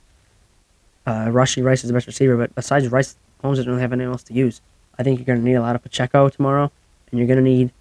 Uh, 1.06 1.30
Rice 1.32 1.58
is 1.58 1.84
the 1.88 1.94
best 1.94 2.08
receiver, 2.08 2.38
but 2.38 2.54
besides 2.56 2.88
Rice, 2.88 3.16
Holmes 3.42 3.58
doesn't 3.58 3.70
really 3.70 3.82
have 3.82 3.94
anyone 3.94 4.14
else 4.14 4.24
to 4.24 4.34
use. 4.34 4.62
I 4.98 5.04
think 5.04 5.18
you're 5.18 5.26
going 5.26 5.40
to 5.40 5.46
need 5.46 5.56
a 5.56 5.62
lot 5.62 5.76
of 5.76 5.82
Pacheco 5.82 6.30
tomorrow, 6.30 6.72
and 7.10 7.20
you're 7.20 7.28
going 7.28 7.38
to 7.38 7.44
need 7.44 7.72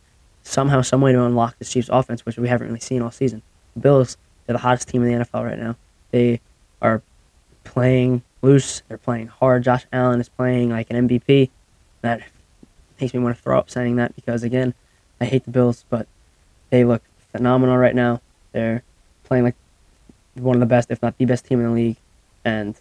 somehow, 0.43 0.83
some 0.83 1.01
way 1.01 1.13
to 1.13 1.25
unlock 1.25 1.59
the 1.59 1.65
Chiefs' 1.65 1.89
offense, 1.93 2.25
which 2.25 2.37
we 2.37 2.49
haven't 2.49 2.69
really 2.69 2.81
seen 2.81 3.03
all 3.03 3.11
season. 3.11 3.43
The 3.75 3.81
Bills, 3.81 4.17
they're 4.47 4.55
the 4.55 4.61
hottest 4.61 4.89
team 4.89 5.03
in 5.03 5.19
the 5.19 5.25
NFL 5.25 5.45
right 5.45 5.59
now. 5.59 5.77
They 6.11 6.41
are 6.81 7.03
playing 7.65 8.23
loose. 8.41 8.83
They're 8.89 8.99
playing 8.99 9.27
hard. 9.27 9.65
Josh 9.65 9.87
Allen 9.93 10.21
is 10.21 10.29
playing 10.29 10.71
like 10.71 10.91
an 10.91 11.09
MVP. 11.09 11.51
That 12.03 12.23
makes 13.01 13.13
me 13.13 13.21
want 13.21 13.37
to 13.37 13.43
throw 13.43 13.59
up 13.59 13.71
saying 13.71 13.97
that 13.97 14.15
because 14.15 14.43
again, 14.43 14.75
I 15.21 15.25
hate 15.25 15.45
the 15.45 15.51
Bills, 15.51 15.85
but 15.91 16.07
they 16.71 16.85
look 16.85 17.03
phenomenal 17.33 17.77
right 17.77 17.95
now. 17.95 18.21
They're 18.53 18.83
playing 19.25 19.45
like 19.45 19.57
one 20.35 20.57
of 20.57 20.61
the 20.61 20.67
best, 20.67 20.91
if 20.91 21.03
not 21.03 21.17
the 21.19 21.25
best 21.25 21.47
team 21.47 21.61
in 21.61 21.67
the 21.67 21.73
league, 21.73 21.97
and 22.45 22.79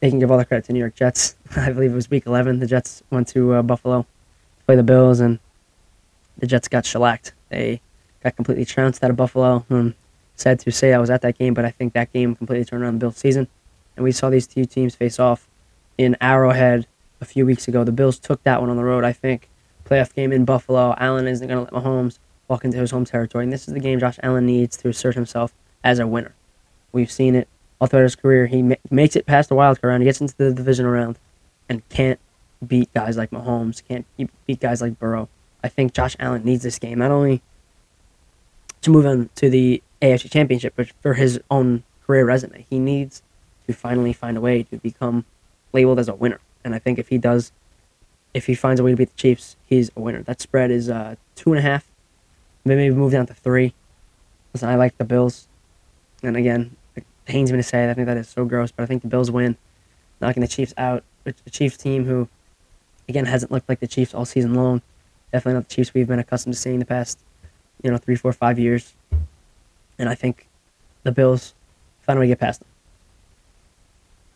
they 0.00 0.10
can 0.10 0.18
give 0.18 0.30
all 0.30 0.38
the 0.38 0.44
credit 0.44 0.66
to 0.66 0.72
New 0.72 0.80
York 0.80 0.94
Jets. 0.94 1.36
I 1.56 1.72
believe 1.72 1.92
it 1.92 1.96
was 1.96 2.10
Week 2.10 2.26
11. 2.26 2.58
The 2.58 2.66
Jets 2.66 3.02
went 3.10 3.28
to 3.28 3.54
uh, 3.54 3.62
Buffalo 3.62 4.02
to 4.02 4.64
play 4.66 4.76
the 4.76 4.82
Bills, 4.82 5.20
and 5.20 5.38
the 6.38 6.46
Jets 6.46 6.68
got 6.68 6.84
shellacked. 6.84 7.32
They 7.48 7.80
got 8.22 8.36
completely 8.36 8.64
trounced 8.64 9.02
out 9.02 9.10
of 9.10 9.16
Buffalo. 9.16 9.64
I'm 9.70 9.94
sad 10.36 10.60
to 10.60 10.70
say 10.70 10.92
I 10.92 10.98
was 10.98 11.10
at 11.10 11.22
that 11.22 11.38
game, 11.38 11.54
but 11.54 11.64
I 11.64 11.70
think 11.70 11.92
that 11.92 12.12
game 12.12 12.34
completely 12.34 12.64
turned 12.64 12.82
around 12.82 12.94
the 12.94 13.00
Bills' 13.00 13.16
season 13.16 13.48
and 13.96 14.04
we 14.04 14.12
saw 14.12 14.30
these 14.30 14.46
two 14.46 14.64
teams 14.64 14.94
face 14.94 15.18
off 15.18 15.48
in 15.98 16.16
Arrowhead 16.20 16.86
a 17.20 17.24
few 17.24 17.46
weeks 17.46 17.68
ago. 17.68 17.84
The 17.84 17.92
Bills 17.92 18.18
took 18.18 18.42
that 18.44 18.60
one 18.60 18.70
on 18.70 18.76
the 18.76 18.84
road, 18.84 19.04
I 19.04 19.12
think. 19.12 19.48
Playoff 19.84 20.14
game 20.14 20.32
in 20.32 20.44
Buffalo. 20.44 20.94
Allen 20.98 21.26
isn't 21.26 21.46
going 21.46 21.66
to 21.66 21.74
let 21.74 21.84
Mahomes 21.84 22.18
walk 22.48 22.64
into 22.64 22.78
his 22.78 22.90
home 22.90 23.04
territory, 23.04 23.44
and 23.44 23.52
this 23.52 23.68
is 23.68 23.74
the 23.74 23.80
game 23.80 24.00
Josh 24.00 24.18
Allen 24.22 24.46
needs 24.46 24.76
to 24.78 24.88
assert 24.88 25.14
himself 25.14 25.52
as 25.82 25.98
a 25.98 26.06
winner. 26.06 26.34
We've 26.92 27.10
seen 27.10 27.34
it 27.34 27.48
all 27.80 27.86
throughout 27.86 28.02
his 28.02 28.16
career. 28.16 28.46
He 28.46 28.62
ma- 28.62 28.74
makes 28.90 29.16
it 29.16 29.26
past 29.26 29.48
the 29.48 29.54
wild 29.54 29.80
card 29.80 29.90
round, 29.90 30.02
he 30.02 30.06
gets 30.06 30.20
into 30.20 30.36
the 30.36 30.52
division 30.52 30.86
round, 30.86 31.18
and 31.68 31.86
can't 31.88 32.20
beat 32.66 32.92
guys 32.92 33.16
like 33.16 33.30
Mahomes, 33.30 33.82
can't 33.86 34.06
beat 34.46 34.60
guys 34.60 34.80
like 34.80 34.98
Burrow. 34.98 35.28
I 35.64 35.68
think 35.68 35.92
Josh 35.92 36.16
Allen 36.18 36.44
needs 36.44 36.62
this 36.62 36.78
game 36.78 36.98
not 36.98 37.10
only 37.10 37.42
to 38.82 38.90
move 38.90 39.06
on 39.06 39.30
to 39.36 39.48
the 39.48 39.82
AFC 40.00 40.30
Championship, 40.30 40.74
but 40.76 40.88
for 41.00 41.14
his 41.14 41.40
own 41.50 41.84
career 42.04 42.24
resume. 42.24 42.66
He 42.68 42.78
needs 42.78 43.22
to 43.66 43.72
finally 43.72 44.12
find 44.12 44.36
a 44.36 44.40
way 44.40 44.64
to 44.64 44.76
become 44.78 45.24
labeled 45.72 45.98
as 45.98 46.08
a 46.08 46.14
winner. 46.14 46.40
And 46.64 46.74
I 46.74 46.78
think 46.78 46.98
if 46.98 47.08
he 47.08 47.18
does, 47.18 47.52
if 48.34 48.46
he 48.46 48.54
finds 48.54 48.80
a 48.80 48.84
way 48.84 48.90
to 48.90 48.96
beat 48.96 49.10
the 49.10 49.16
Chiefs, 49.16 49.56
he's 49.66 49.90
a 49.96 50.00
winner. 50.00 50.22
That 50.22 50.40
spread 50.40 50.70
is 50.70 50.90
uh, 50.90 51.14
two 51.36 51.52
and 51.52 51.58
a 51.58 51.62
half. 51.62 51.86
Maybe 52.64 52.94
move 52.94 53.12
down 53.12 53.26
to 53.26 53.34
three. 53.34 53.74
Listen, 54.52 54.68
I 54.68 54.76
like 54.76 54.96
the 54.98 55.04
Bills. 55.04 55.48
And 56.22 56.36
again, 56.36 56.76
it 56.94 57.04
pains 57.24 57.50
me 57.50 57.58
to 57.58 57.62
say 57.62 57.84
it. 57.84 57.90
I 57.90 57.94
think 57.94 58.06
that 58.06 58.16
is 58.16 58.28
so 58.28 58.44
gross, 58.44 58.70
but 58.70 58.84
I 58.84 58.86
think 58.86 59.02
the 59.02 59.08
Bills 59.08 59.30
win, 59.30 59.56
knocking 60.20 60.40
the 60.40 60.48
Chiefs 60.48 60.74
out. 60.76 61.02
The 61.24 61.50
Chiefs 61.50 61.76
team 61.76 62.04
who, 62.04 62.28
again, 63.08 63.26
hasn't 63.26 63.52
looked 63.52 63.68
like 63.68 63.80
the 63.80 63.86
Chiefs 63.86 64.14
all 64.14 64.24
season 64.24 64.54
long. 64.54 64.82
Definitely 65.32 65.54
not 65.54 65.68
the 65.68 65.74
Chiefs 65.74 65.94
we've 65.94 66.08
been 66.08 66.18
accustomed 66.18 66.54
to 66.54 66.60
seeing 66.60 66.78
the 66.78 66.84
past, 66.84 67.18
you 67.82 67.90
know, 67.90 67.96
three, 67.96 68.16
four, 68.16 68.32
five 68.32 68.58
years. 68.58 68.94
And 69.98 70.08
I 70.08 70.14
think 70.14 70.48
the 71.04 71.12
Bills 71.12 71.54
finally 72.02 72.26
get 72.26 72.40
past 72.40 72.60
them. 72.60 72.68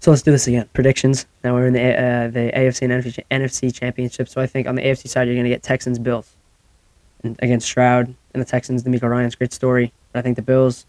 So 0.00 0.11
let's 0.11 0.23
do 0.23 0.30
this 0.30 0.47
again. 0.47 0.68
Predictions. 0.73 1.26
Now 1.42 1.54
we're 1.54 1.66
in 1.66 1.73
the 1.73 1.80
uh, 1.80 2.28
the 2.28 2.52
AFC 2.54 2.83
and 2.83 2.92
NFC, 2.92 3.25
NFC 3.28 3.75
championship. 3.75 4.28
So 4.28 4.40
I 4.40 4.47
think 4.47 4.68
on 4.68 4.76
the 4.76 4.83
AFC 4.83 5.09
side, 5.09 5.26
you're 5.26 5.35
going 5.35 5.45
to 5.45 5.50
get 5.50 5.64
Texans 5.64 5.99
Bills, 5.99 6.36
against 7.40 7.66
Stroud 7.66 8.14
and 8.35 8.40
the 8.40 8.47
Texans, 8.47 8.85
DeMeco 8.85 9.09
Ryans, 9.09 9.35
great 9.35 9.52
story. 9.52 9.92
But 10.12 10.21
I 10.21 10.23
think 10.23 10.37
the 10.37 10.42
Bills 10.42 10.87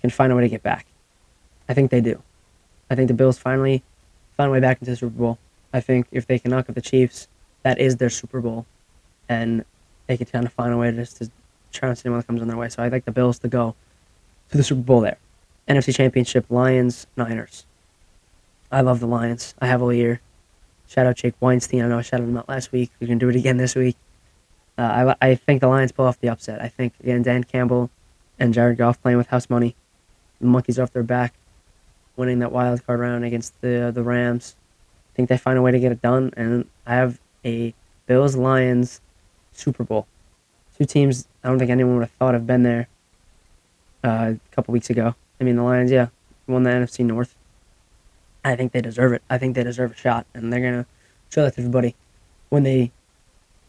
can 0.00 0.10
find 0.10 0.32
a 0.32 0.36
way 0.36 0.42
to 0.42 0.48
get 0.48 0.62
back. 0.62 0.86
I 1.68 1.74
think 1.74 1.90
they 1.90 2.00
do. 2.00 2.20
I 2.90 2.96
think 2.96 3.08
the 3.08 3.14
Bills 3.14 3.38
finally 3.38 3.82
find 4.36 4.48
a 4.48 4.52
way 4.52 4.60
back 4.60 4.78
into 4.80 4.90
the 4.90 4.96
Super 4.96 5.16
Bowl. 5.16 5.38
I 5.72 5.80
think 5.80 6.06
if 6.10 6.26
they 6.26 6.38
can 6.38 6.50
knock 6.50 6.68
out 6.68 6.74
the 6.74 6.80
Chiefs, 6.80 7.28
that 7.62 7.78
is 7.78 7.96
their 7.96 8.10
Super 8.10 8.40
Bowl, 8.40 8.66
and 9.28 9.64
they 10.06 10.16
can 10.16 10.26
kind 10.26 10.46
of 10.46 10.52
find 10.52 10.72
a 10.72 10.76
way 10.76 10.90
to 10.90 10.96
just 10.96 11.18
to 11.18 11.30
trounce 11.72 12.04
anyone 12.04 12.20
that 12.20 12.26
comes 12.26 12.42
on 12.42 12.48
their 12.48 12.56
way. 12.56 12.68
So 12.68 12.82
I 12.82 12.88
like 12.88 13.04
the 13.04 13.12
Bills 13.12 13.38
to 13.40 13.48
go 13.48 13.74
to 14.50 14.56
the 14.56 14.64
Super 14.64 14.82
Bowl 14.82 15.00
there. 15.00 15.18
NFC 15.68 15.94
Championship, 15.94 16.46
Lions, 16.50 17.06
Niners. 17.16 17.64
I 18.72 18.80
love 18.80 19.00
the 19.00 19.06
Lions. 19.06 19.54
I 19.60 19.66
have 19.66 19.82
all 19.82 19.92
year. 19.92 20.20
Shout 20.88 21.06
out 21.06 21.16
Jake 21.16 21.34
Weinstein. 21.38 21.82
I 21.84 21.88
know 21.88 21.98
I 21.98 22.02
shouted 22.02 22.24
him 22.24 22.36
out 22.36 22.48
last 22.48 22.72
week. 22.72 22.90
We 22.98 23.06
can 23.06 23.18
do 23.18 23.28
it 23.28 23.36
again 23.36 23.58
this 23.58 23.76
week. 23.76 23.96
Uh, 24.80 25.14
I, 25.20 25.32
I 25.32 25.34
think 25.34 25.60
the 25.60 25.68
Lions 25.68 25.92
pull 25.92 26.06
off 26.06 26.18
the 26.20 26.30
upset. 26.30 26.62
I 26.62 26.68
think, 26.68 26.94
again, 27.00 27.22
Dan 27.22 27.44
Campbell 27.44 27.90
and 28.38 28.54
Jared 28.54 28.78
Goff 28.78 29.00
playing 29.02 29.18
with 29.18 29.26
house 29.26 29.50
money. 29.50 29.76
The 30.40 30.46
monkeys 30.46 30.78
off 30.78 30.90
their 30.90 31.02
back, 31.02 31.34
winning 32.16 32.38
that 32.38 32.50
wild 32.50 32.86
card 32.86 32.98
round 32.98 33.26
against 33.26 33.60
the 33.60 33.92
the 33.94 34.02
Rams. 34.02 34.56
I 35.12 35.16
think 35.16 35.28
they 35.28 35.36
find 35.36 35.58
a 35.58 35.62
way 35.62 35.70
to 35.70 35.78
get 35.78 35.92
it 35.92 36.00
done, 36.00 36.32
and 36.34 36.66
I 36.86 36.94
have 36.94 37.20
a 37.44 37.74
Bills 38.06 38.36
Lions 38.36 39.02
Super 39.52 39.84
Bowl. 39.84 40.06
Two 40.78 40.86
teams 40.86 41.28
I 41.44 41.48
don't 41.48 41.58
think 41.58 41.70
anyone 41.70 41.96
would 41.96 42.04
have 42.04 42.12
thought 42.12 42.32
have 42.32 42.46
been 42.46 42.62
there 42.62 42.88
uh, 44.02 44.32
a 44.32 44.54
couple 44.54 44.72
weeks 44.72 44.88
ago. 44.88 45.14
I 45.38 45.44
mean, 45.44 45.56
the 45.56 45.62
Lions, 45.62 45.90
yeah, 45.90 46.06
won 46.46 46.62
the 46.62 46.70
NFC 46.70 47.04
North. 47.04 47.34
I 48.42 48.56
think 48.56 48.72
they 48.72 48.80
deserve 48.80 49.12
it. 49.12 49.20
I 49.28 49.36
think 49.36 49.56
they 49.56 49.62
deserve 49.62 49.92
a 49.92 49.96
shot, 49.96 50.24
and 50.32 50.50
they're 50.50 50.62
gonna 50.62 50.86
show 51.28 51.42
that 51.42 51.52
to 51.56 51.60
everybody 51.60 51.96
when 52.48 52.62
they 52.62 52.92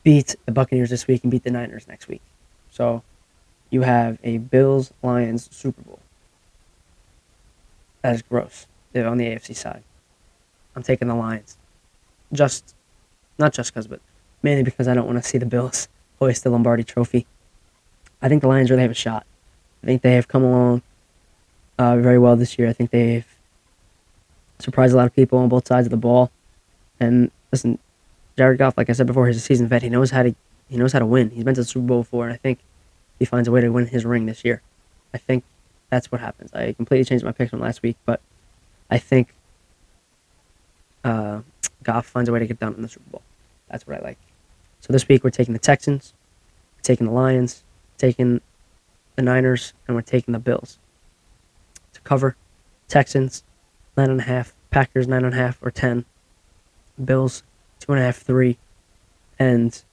beat 0.04 0.36
the 0.46 0.52
Buccaneers 0.52 0.90
this 0.90 1.08
week 1.08 1.24
and 1.24 1.32
beat 1.32 1.44
the 1.44 1.52
Niners 1.52 1.88
next 1.88 2.08
week. 2.08 2.22
So 2.70 3.04
you 3.70 3.82
have 3.82 4.18
a 4.24 4.38
Bills 4.38 4.94
Lions 5.02 5.50
Super 5.52 5.82
Bowl. 5.82 6.00
That 8.02 8.16
is 8.16 8.22
gross. 8.22 8.68
They're 8.94 9.08
on 9.08 9.18
the 9.18 9.26
AFC 9.26 9.56
side. 9.56 9.84
I'm 10.76 10.84
taking 10.84 11.08
the 11.08 11.16
Lions. 11.16 11.58
Just, 12.34 12.76
not 13.38 13.54
just 13.54 13.74
because, 13.74 13.88
but 13.88 14.00
mainly 14.42 14.64
because 14.64 14.88
I 14.88 14.94
don't 14.94 15.06
want 15.06 15.22
to 15.22 15.28
see 15.28 15.38
the 15.38 15.46
Bills 15.46 15.88
hoist 16.20 16.44
the 16.44 16.50
Lombardi 16.50 16.84
Trophy. 16.84 17.26
I 18.22 18.30
think 18.30 18.42
the 18.42 18.48
Lions 18.48 18.70
really 18.70 18.82
have 18.82 18.92
a 18.92 18.96
shot. 18.96 19.26
I 19.84 19.88
think 19.88 20.02
they 20.02 20.14
have 20.14 20.28
come 20.28 20.44
along 20.44 20.82
uh, 21.80 21.98
very 21.98 22.20
well 22.20 22.36
this 22.36 22.58
year. 22.60 22.68
I 22.68 22.74
think 22.74 22.92
they've 22.92 23.26
surprised 24.60 24.94
a 24.94 24.98
lot 24.98 25.08
of 25.08 25.16
people 25.16 25.40
on 25.40 25.50
both 25.50 25.68
sides 25.68 25.88
of 25.88 25.92
the 25.92 25.98
ball. 25.98 26.32
And 27.00 27.32
listen, 27.52 27.80
Jared 28.42 28.58
Goff, 28.58 28.76
like 28.76 28.90
I 28.90 28.94
said 28.94 29.06
before, 29.06 29.28
he's 29.28 29.38
a 29.38 29.40
seasoned 29.40 29.70
vet. 29.70 29.84
He 29.84 29.90
knows 29.90 30.10
how 30.10 30.24
to 30.24 30.34
he 30.68 30.76
knows 30.76 30.94
how 30.94 30.98
to 30.98 31.06
win. 31.06 31.30
He's 31.30 31.44
been 31.44 31.54
to 31.54 31.62
the 31.62 31.66
Super 31.66 31.86
Bowl 31.86 32.02
before, 32.02 32.26
and 32.26 32.34
I 32.34 32.38
think 32.38 32.58
he 33.20 33.26
finds 33.26 33.48
a 33.48 33.52
way 33.52 33.62
to 33.62 33.70
win 33.70 33.86
his 33.86 34.04
ring 34.04 34.26
this 34.26 34.44
year. 34.44 34.64
I 35.14 35.20
think 35.20 35.44
that's 35.92 36.12
what 36.12 36.22
happens. 36.22 36.52
I 36.52 36.74
completely 36.74 37.06
changed 37.06 37.24
my 37.24 37.34
pick 37.34 37.52
from 37.52 37.60
last 37.60 37.84
week, 37.84 37.98
but 38.04 38.20
I 38.90 38.98
think 38.98 39.36
uh, 41.04 41.42
Goff 41.84 42.08
finds 42.08 42.30
a 42.30 42.32
way 42.32 42.40
to 42.40 42.48
get 42.48 42.60
done 42.60 42.74
in 42.74 42.82
the 42.82 42.90
Super 42.90 43.12
Bowl. 43.12 43.22
That's 43.70 43.86
what 43.86 44.00
I 44.00 44.02
like. 44.02 44.18
So 44.80 44.92
this 44.92 45.08
week 45.08 45.24
we're 45.24 45.30
taking 45.30 45.54
the 45.54 45.60
Texans, 45.60 46.16
we're 46.78 46.82
taking 46.82 47.06
the 47.06 47.14
Lions, 47.14 47.64
taking 48.00 48.42
the 49.18 49.22
Niners, 49.22 49.74
and 49.88 49.96
we're 49.96 50.02
taking 50.02 50.32
the 50.32 50.40
Bills 50.40 50.80
to 51.94 52.02
cover. 52.02 52.36
Texans 52.88 53.44
nine 53.96 54.10
and 54.10 54.20
a 54.20 54.24
half, 54.24 54.56
Packers 54.72 55.08
nine 55.08 55.26
and 55.26 55.36
a 55.36 55.38
half 55.38 55.60
or 55.62 55.70
ten, 55.70 56.06
Bills 57.06 57.44
two 57.82 57.92
and 57.92 58.02
a 58.02 58.06
half, 58.06 58.18
three, 58.18 58.58
and 59.38 59.84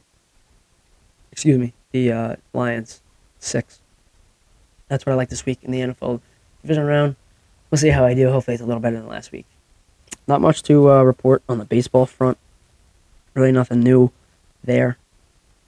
excuse 1.33 1.59
me, 1.59 1.73
the 1.90 2.12
uh, 2.12 2.37
Lions 2.52 3.02
six. 3.40 3.80
That's 4.88 5.04
what 5.04 5.12
I 5.12 5.16
like 5.16 5.30
this 5.30 5.45
week 5.45 5.59
in 5.62 5.73
the 5.73 5.80
NFL 5.80 6.21
division 6.62 6.85
round. 6.85 7.16
We'll 7.71 7.78
see 7.78 7.88
how 7.88 8.04
I 8.04 8.14
do. 8.14 8.30
Hopefully, 8.30 8.54
it's 8.54 8.62
a 8.62 8.66
little 8.66 8.80
better 8.80 8.97
than 8.97 9.09
last 9.09 9.33
week. 9.33 9.47
Not 10.26 10.40
much 10.40 10.62
to 10.64 10.90
uh, 10.90 11.02
report 11.02 11.42
on 11.49 11.59
the 11.59 11.64
baseball 11.64 12.07
front. 12.07 12.38
Really, 13.35 13.52
nothing 13.52 13.80
new 13.80 14.12
there. 14.62 14.99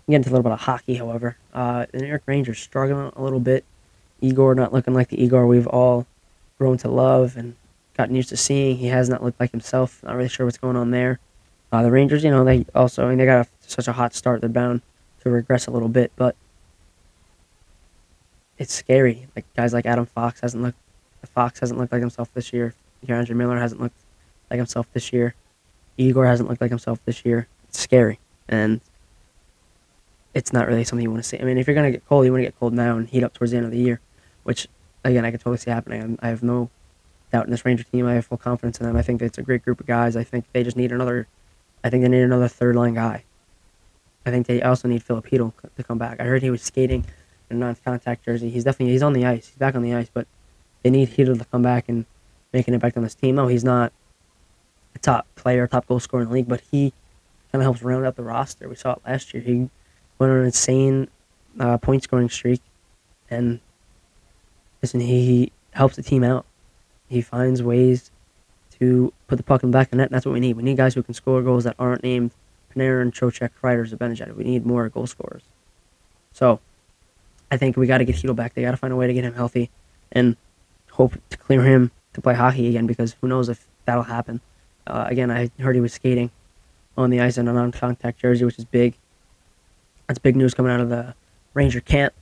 Get 0.09 0.17
into 0.17 0.31
a 0.31 0.33
little 0.33 0.43
bit 0.43 0.53
of 0.53 0.61
hockey, 0.61 0.95
however. 0.95 1.37
Uh, 1.55 1.87
the 1.93 1.99
New 1.99 2.09
York 2.09 2.23
Rangers 2.27 2.59
struggling 2.59 3.13
a 3.17 3.23
little 3.23 3.41
bit. 3.41 3.65
Igor 4.21 4.55
not 4.55 4.73
looking 4.73 4.93
like 4.93 5.09
the 5.09 5.23
Igor 5.23 5.47
we've 5.47 5.67
all 5.67 6.07
grown 6.59 6.77
to 6.79 6.91
love 6.91 7.37
and 7.37 7.57
gotten 7.97 8.15
used 8.15 8.29
to 8.31 8.37
seeing. 8.37 8.77
He 8.77 8.89
has 8.89 9.09
not 9.09 9.23
looked 9.23 9.41
like 9.41 9.51
himself. 9.51 10.03
Not 10.03 10.17
really 10.17 10.29
sure 10.29 10.47
what's 10.47 10.59
going 10.59 10.77
on 10.77 10.91
there. 10.91 11.21
Uh, 11.73 11.83
the 11.83 11.91
Rangers, 11.91 12.25
you 12.25 12.31
know, 12.31 12.45
they 12.45 12.67
also, 12.75 13.07
I 13.07 13.11
mean, 13.11 13.19
they 13.19 13.27
got 13.27 13.47
a, 13.47 13.51
such 13.61 13.87
a 13.87 13.93
hot 13.93 14.15
start. 14.15 14.41
They're 14.41 14.51
bound 14.51 14.83
to 15.23 15.31
regress 15.31 15.67
a 15.67 15.71
little 15.71 15.89
bit, 15.89 16.13
but 16.17 16.35
it's 18.59 18.75
scary. 18.75 19.27
Like 19.37 19.47
guys 19.57 19.73
like 19.73 19.87
Adam 19.87 20.07
Fox 20.07 20.41
hasn't 20.41 20.63
looked, 20.63 20.79
Fox 21.25 21.61
hasn't 21.61 21.79
looked 21.79 21.93
like 21.93 22.01
himself 22.01 22.33
this 22.35 22.53
year. 22.53 22.75
K'Andre 23.07 23.35
Miller 23.35 23.59
hasn't 23.59 23.81
looked 23.81 23.97
like 24.51 24.59
himself 24.59 24.87
this 24.93 25.13
year. 25.13 25.35
Igor 25.97 26.27
hasn't 26.27 26.49
looked 26.49 26.61
like 26.61 26.71
himself 26.71 26.99
this 27.05 27.25
year. 27.25 27.47
It's 27.69 27.79
scary, 27.79 28.19
and 28.49 28.81
it's 30.35 30.53
not 30.53 30.67
really 30.67 30.85
something 30.85 31.03
you 31.03 31.11
want 31.11 31.23
to 31.23 31.29
see. 31.29 31.39
I 31.39 31.45
mean, 31.45 31.59
if 31.59 31.67
you're 31.67 31.75
gonna 31.75 31.91
get 31.91 32.07
cold, 32.07 32.25
you 32.25 32.33
want 32.33 32.41
to 32.41 32.47
get 32.47 32.59
cold 32.59 32.73
now 32.73 32.97
and 32.97 33.09
heat 33.09 33.23
up 33.23 33.35
towards 33.35 33.53
the 33.53 33.59
end 33.59 33.67
of 33.67 33.73
the 33.73 33.79
year, 33.79 34.01
which 34.43 34.67
again 35.05 35.25
I 35.25 35.31
can 35.31 35.39
totally 35.39 35.59
see 35.59 35.71
happening. 35.71 36.03
I'm, 36.03 36.19
I 36.21 36.29
have 36.29 36.43
no 36.43 36.71
doubt 37.33 37.45
in 37.45 37.51
this 37.51 37.65
Ranger 37.65 37.85
team. 37.85 38.07
I 38.07 38.15
have 38.15 38.27
full 38.27 38.39
confidence 38.39 38.81
in 38.81 38.87
them. 38.87 38.97
I 38.97 39.03
think 39.03 39.23
it's 39.23 39.39
a 39.39 39.43
great 39.43 39.65
group 39.65 39.81
of 39.81 39.87
guys. 39.87 40.17
I 40.17 40.25
think 40.25 40.47
they 40.53 40.63
just 40.65 40.77
need 40.77 40.93
another 40.93 41.29
I 41.83 41.91
think 41.91 42.03
they 42.03 42.09
need 42.09 42.23
another 42.23 42.49
third 42.49 42.77
line 42.77 42.95
guy. 42.95 43.25
I 44.27 44.31
think 44.31 44.47
they 44.47 44.61
also 44.63 44.87
need 44.89 45.03
Filipino 45.03 45.55
to 45.77 45.83
come 45.83 45.99
back. 45.99 46.21
I 46.21 46.25
heard 46.25 46.43
he 46.43 46.51
was 46.51 46.63
skating 46.63 47.07
in 47.49 47.57
a 47.57 47.61
non-contact 47.61 48.25
jersey. 48.25 48.51
He's 48.51 48.65
definitely 48.65 48.93
he's 48.93 49.03
on 49.03 49.13
the 49.13 49.25
ice. 49.25 49.49
He's 49.49 49.57
back 49.57 49.75
on 49.75 49.83
the 49.83 49.95
ice, 49.95 50.11
but 50.13 50.27
they 50.83 50.91
need 50.91 51.11
Chytil 51.11 51.39
to 51.39 51.45
come 51.47 51.63
back 51.63 51.89
and 51.89 52.05
make 52.53 52.69
an 52.69 52.75
impact 52.75 52.97
on 52.97 53.03
this 53.03 53.15
team. 53.15 53.35
No, 53.37 53.47
he's 53.47 53.65
not 53.65 53.93
a 54.95 54.99
top 54.99 55.27
player, 55.37 55.67
top 55.67 55.87
goal 55.87 56.01
scorer 56.01 56.23
in 56.23 56.29
the 56.29 56.35
league, 56.35 56.49
but 56.49 56.63
he 56.71 56.93
kind 57.51 57.63
of 57.63 57.63
helps 57.63 57.83
round 57.83 58.05
out 58.05 58.17
the 58.17 58.23
roster. 58.23 58.69
We 58.69 58.77
saw 58.77 58.93
it 58.93 59.01
last 59.07 59.33
year. 59.33 59.43
He 59.43 59.71
went 60.19 60.33
on 60.33 60.39
an 60.39 60.45
insane 60.45 61.09
uh, 61.59 61.79
point 61.79 62.03
scoring 62.03 62.29
streak, 62.29 62.61
and 63.31 63.61
listen, 64.83 65.01
he, 65.01 65.27
he 65.27 65.53
helps 65.73 65.97
the 65.97 66.03
team 66.03 66.23
out. 66.23 66.45
He 67.09 67.23
finds 67.23 67.63
ways 67.63 68.11
to 68.81 69.13
put 69.29 69.37
the 69.37 69.43
puck 69.43 69.63
in 69.63 69.71
the 69.71 69.77
back 69.77 69.89
of 69.89 69.91
the 69.93 69.97
net. 69.99 70.09
And 70.09 70.15
that's 70.15 70.27
what 70.27 70.33
we 70.33 70.41
need. 70.41 70.57
We 70.57 70.63
need 70.63 70.77
guys 70.77 70.95
who 70.95 71.03
can 71.03 71.15
score 71.15 71.43
goals 71.43 71.65
that 71.65 71.77
aren't 71.79 72.03
named 72.03 72.33
Panarin, 72.75 73.13
Trocheck, 73.13 73.51
Kreider, 73.63 73.89
Zibanejad. 73.89 74.35
We 74.35 74.45
need 74.45 74.67
more 74.67 74.89
goal 74.89 75.07
scorers. 75.07 75.43
So 76.33 76.61
I 77.51 77.57
think 77.57 77.77
we 77.77 77.87
got 77.87 77.99
to 77.99 78.05
get 78.05 78.17
Chytil 78.17 78.35
back. 78.35 78.55
They 78.55 78.63
got 78.63 78.71
to 78.73 78.77
find 78.77 78.93
a 78.93 78.97
way 78.97 79.07
to 79.07 79.15
get 79.15 79.25
him 79.25 79.35
healthy 79.35 79.71
and 80.13 80.37
hope 80.93 81.15
to 81.31 81.37
clear 81.37 81.63
him 81.63 81.91
to 82.15 82.21
play 82.21 82.35
hockey 82.35 82.69
again 82.69 82.87
because 82.87 83.17
who 83.21 83.29
knows 83.29 83.49
if 83.49 83.67
that'll 83.85 84.05
happen. 84.05 84.41
Uh, 84.87 85.05
again, 85.09 85.31
I 85.31 85.51
heard 85.61 85.75
he 85.75 85.81
was 85.81 85.93
skating 85.93 86.31
on 86.97 87.11
the 87.11 87.21
ice 87.21 87.39
in 87.39 87.49
a 87.49 87.53
non-contact 87.53 88.19
jersey, 88.19 88.45
which 88.45 88.59
is 88.59 88.65
big. 88.65 88.95
That's 90.07 90.19
big 90.19 90.37
news 90.37 90.55
coming 90.55 90.73
out 90.73 90.81
of 90.81 90.89
the 90.89 91.15
Ranger 91.55 91.81
camp. 91.81 92.15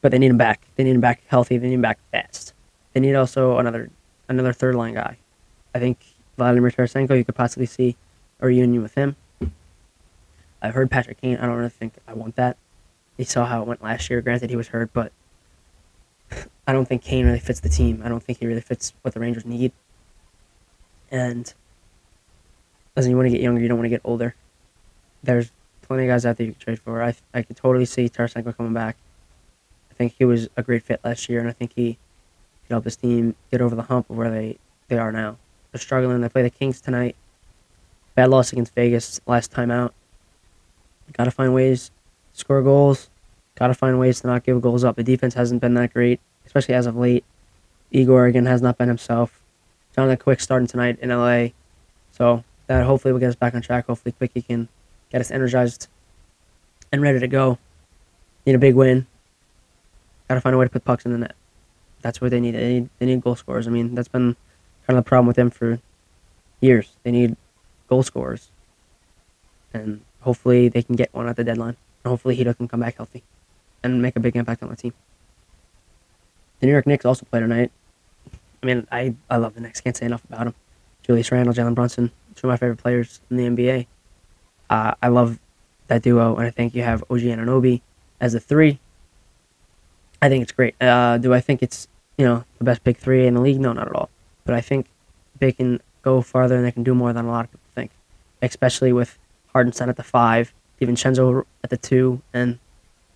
But 0.00 0.12
they 0.12 0.18
need 0.18 0.30
him 0.30 0.38
back. 0.38 0.62
They 0.76 0.84
need 0.84 0.94
him 0.94 1.00
back 1.00 1.22
healthy. 1.26 1.58
They 1.58 1.68
need 1.68 1.74
him 1.74 1.82
back 1.82 1.98
fast. 2.10 2.54
They 2.94 3.00
need 3.00 3.14
also 3.14 3.58
another 3.58 3.90
another 4.28 4.52
third 4.52 4.74
line 4.74 4.94
guy. 4.94 5.18
I 5.74 5.78
think 5.78 5.98
Vladimir 6.36 6.70
Tarasenko, 6.70 7.16
you 7.16 7.24
could 7.24 7.34
possibly 7.34 7.66
see 7.66 7.96
a 8.40 8.46
reunion 8.46 8.82
with 8.82 8.94
him. 8.94 9.16
I've 10.62 10.74
heard 10.74 10.90
Patrick 10.90 11.20
Kane. 11.20 11.36
I 11.36 11.46
don't 11.46 11.56
really 11.56 11.70
think 11.70 11.94
I 12.06 12.12
want 12.12 12.36
that. 12.36 12.56
You 13.16 13.24
saw 13.24 13.46
how 13.46 13.62
it 13.62 13.68
went 13.68 13.82
last 13.82 14.10
year. 14.10 14.20
Granted, 14.20 14.50
he 14.50 14.56
was 14.56 14.68
hurt, 14.68 14.92
but 14.92 15.12
I 16.66 16.72
don't 16.72 16.86
think 16.86 17.02
Kane 17.02 17.26
really 17.26 17.38
fits 17.38 17.60
the 17.60 17.68
team. 17.68 18.02
I 18.04 18.08
don't 18.08 18.22
think 18.22 18.38
he 18.38 18.46
really 18.46 18.60
fits 18.60 18.92
what 19.02 19.14
the 19.14 19.20
Rangers 19.20 19.44
need. 19.44 19.72
And 21.10 21.52
listen, 22.94 23.10
you 23.10 23.16
want 23.16 23.26
to 23.26 23.30
get 23.30 23.40
younger, 23.40 23.60
you 23.60 23.68
don't 23.68 23.78
want 23.78 23.86
to 23.86 23.90
get 23.90 24.02
older. 24.04 24.34
There's 25.22 25.50
plenty 25.82 26.04
of 26.04 26.08
guys 26.08 26.24
out 26.24 26.36
there 26.36 26.46
you 26.46 26.52
can 26.52 26.60
trade 26.60 26.78
for. 26.78 27.02
I 27.02 27.14
I 27.34 27.42
could 27.42 27.56
totally 27.56 27.84
see 27.84 28.08
Tarasenko 28.08 28.56
coming 28.56 28.72
back. 28.72 28.96
I 29.90 29.94
think 29.94 30.14
he 30.16 30.24
was 30.24 30.48
a 30.56 30.62
great 30.62 30.84
fit 30.84 31.00
last 31.04 31.28
year, 31.28 31.40
and 31.40 31.48
I 31.48 31.52
think 31.52 31.72
he 31.74 31.98
could 32.62 32.74
help 32.74 32.84
this 32.84 32.96
team 32.96 33.34
get 33.50 33.60
over 33.60 33.74
the 33.74 33.82
hump 33.82 34.08
of 34.08 34.16
where 34.16 34.30
they, 34.30 34.58
they 34.88 34.98
are 34.98 35.10
now. 35.10 35.36
They're 35.72 35.80
struggling. 35.80 36.20
They 36.20 36.28
play 36.28 36.42
the 36.42 36.50
Kings 36.50 36.80
tonight. 36.80 37.16
Bad 38.14 38.30
loss 38.30 38.52
against 38.52 38.74
Vegas 38.74 39.20
last 39.26 39.50
time 39.50 39.70
out. 39.70 39.94
Got 41.12 41.24
to 41.24 41.30
find 41.30 41.54
ways 41.54 41.90
to 42.34 42.40
score 42.40 42.62
goals. 42.62 43.10
Got 43.56 43.68
to 43.68 43.74
find 43.74 43.98
ways 43.98 44.20
to 44.20 44.26
not 44.26 44.44
give 44.44 44.60
goals 44.60 44.84
up. 44.84 44.96
The 44.96 45.02
defense 45.02 45.34
hasn't 45.34 45.60
been 45.60 45.74
that 45.74 45.92
great, 45.92 46.20
especially 46.46 46.74
as 46.74 46.86
of 46.86 46.96
late. 46.96 47.24
Igor 47.90 48.26
again 48.26 48.46
has 48.46 48.62
not 48.62 48.78
been 48.78 48.88
himself. 48.88 49.42
Jonathan 49.94 50.18
Quick 50.18 50.40
starting 50.40 50.68
tonight 50.68 50.98
in 51.00 51.08
LA, 51.08 51.48
so 52.12 52.44
that 52.68 52.86
hopefully 52.86 53.12
will 53.12 53.18
get 53.18 53.28
us 53.28 53.34
back 53.34 53.54
on 53.54 53.62
track. 53.62 53.86
Hopefully, 53.86 54.12
Quickie 54.12 54.42
can 54.42 54.68
get 55.10 55.20
us 55.20 55.30
energized 55.30 55.88
and 56.92 57.02
ready 57.02 57.18
to 57.18 57.26
go. 57.26 57.58
Need 58.46 58.54
a 58.54 58.58
big 58.58 58.76
win. 58.76 59.06
Got 60.28 60.36
to 60.36 60.40
find 60.40 60.54
a 60.54 60.58
way 60.58 60.66
to 60.66 60.70
put 60.70 60.84
pucks 60.84 61.04
in 61.04 61.12
the 61.12 61.18
net. 61.18 61.34
That's 62.02 62.20
what 62.20 62.30
they 62.30 62.40
need. 62.40 62.54
They 62.54 62.80
need, 62.80 62.90
they 62.98 63.06
need 63.06 63.20
goal 63.20 63.34
scorers. 63.34 63.66
I 63.66 63.70
mean, 63.70 63.94
that's 63.94 64.08
been 64.08 64.36
kind 64.90 64.98
of 64.98 65.04
the 65.04 65.08
problem 65.08 65.28
with 65.28 65.36
them 65.36 65.50
for 65.50 65.78
years. 66.60 66.90
They 67.04 67.12
need 67.12 67.36
goal 67.88 68.02
scorers, 68.02 68.50
and 69.72 70.00
hopefully 70.20 70.68
they 70.68 70.82
can 70.82 70.96
get 70.96 71.14
one 71.14 71.28
at 71.28 71.36
the 71.36 71.44
deadline. 71.44 71.76
And 72.02 72.10
hopefully 72.10 72.34
he 72.34 72.42
can 72.42 72.66
come 72.66 72.80
back 72.80 72.96
healthy 72.96 73.22
and 73.84 74.02
make 74.02 74.16
a 74.16 74.20
big 74.20 74.34
impact 74.34 74.64
on 74.64 74.68
the 74.68 74.74
team. 74.74 74.92
The 76.58 76.66
New 76.66 76.72
York 76.72 76.88
Knicks 76.88 77.04
also 77.04 77.24
play 77.24 77.38
tonight. 77.38 77.70
I 78.62 78.66
mean, 78.66 78.86
I, 78.90 79.14
I 79.30 79.36
love 79.36 79.54
the 79.54 79.60
Knicks. 79.60 79.80
Can't 79.80 79.96
say 79.96 80.06
enough 80.06 80.24
about 80.24 80.44
them. 80.44 80.54
Julius 81.04 81.30
Randle, 81.30 81.54
Jalen 81.54 81.74
Brunson, 81.74 82.10
two 82.34 82.48
of 82.48 82.50
my 82.50 82.56
favorite 82.56 82.78
players 82.78 83.20
in 83.30 83.36
the 83.36 83.44
NBA. 83.44 83.86
Uh, 84.68 84.94
I 85.00 85.08
love 85.08 85.38
that 85.86 86.02
duo, 86.02 86.34
and 86.36 86.46
I 86.46 86.50
think 86.50 86.74
you 86.74 86.82
have 86.82 87.04
OG 87.10 87.20
Anunoby 87.20 87.80
as 88.20 88.34
a 88.34 88.40
three. 88.40 88.80
I 90.20 90.28
think 90.28 90.42
it's 90.42 90.52
great. 90.52 90.74
Uh, 90.82 91.16
do 91.18 91.32
I 91.32 91.40
think 91.40 91.62
it's 91.62 91.86
you 92.18 92.24
know 92.24 92.44
the 92.58 92.64
best 92.64 92.82
big 92.82 92.96
three 92.96 93.26
in 93.26 93.34
the 93.34 93.40
league? 93.40 93.60
No, 93.60 93.72
not 93.72 93.86
at 93.86 93.94
all 93.94 94.10
but 94.50 94.56
I 94.56 94.62
think 94.62 94.86
they 95.38 95.52
can 95.52 95.80
go 96.02 96.20
farther 96.22 96.56
and 96.56 96.64
they 96.64 96.72
can 96.72 96.82
do 96.82 96.92
more 96.92 97.12
than 97.12 97.24
a 97.24 97.30
lot 97.30 97.44
of 97.44 97.52
people 97.52 97.68
think, 97.76 97.92
especially 98.42 98.92
with 98.92 99.16
Hartenstein 99.52 99.88
at 99.88 99.96
the 99.96 100.02
five, 100.02 100.52
DiVincenzo 100.80 101.44
at 101.62 101.70
the 101.70 101.76
two, 101.76 102.20
and 102.34 102.58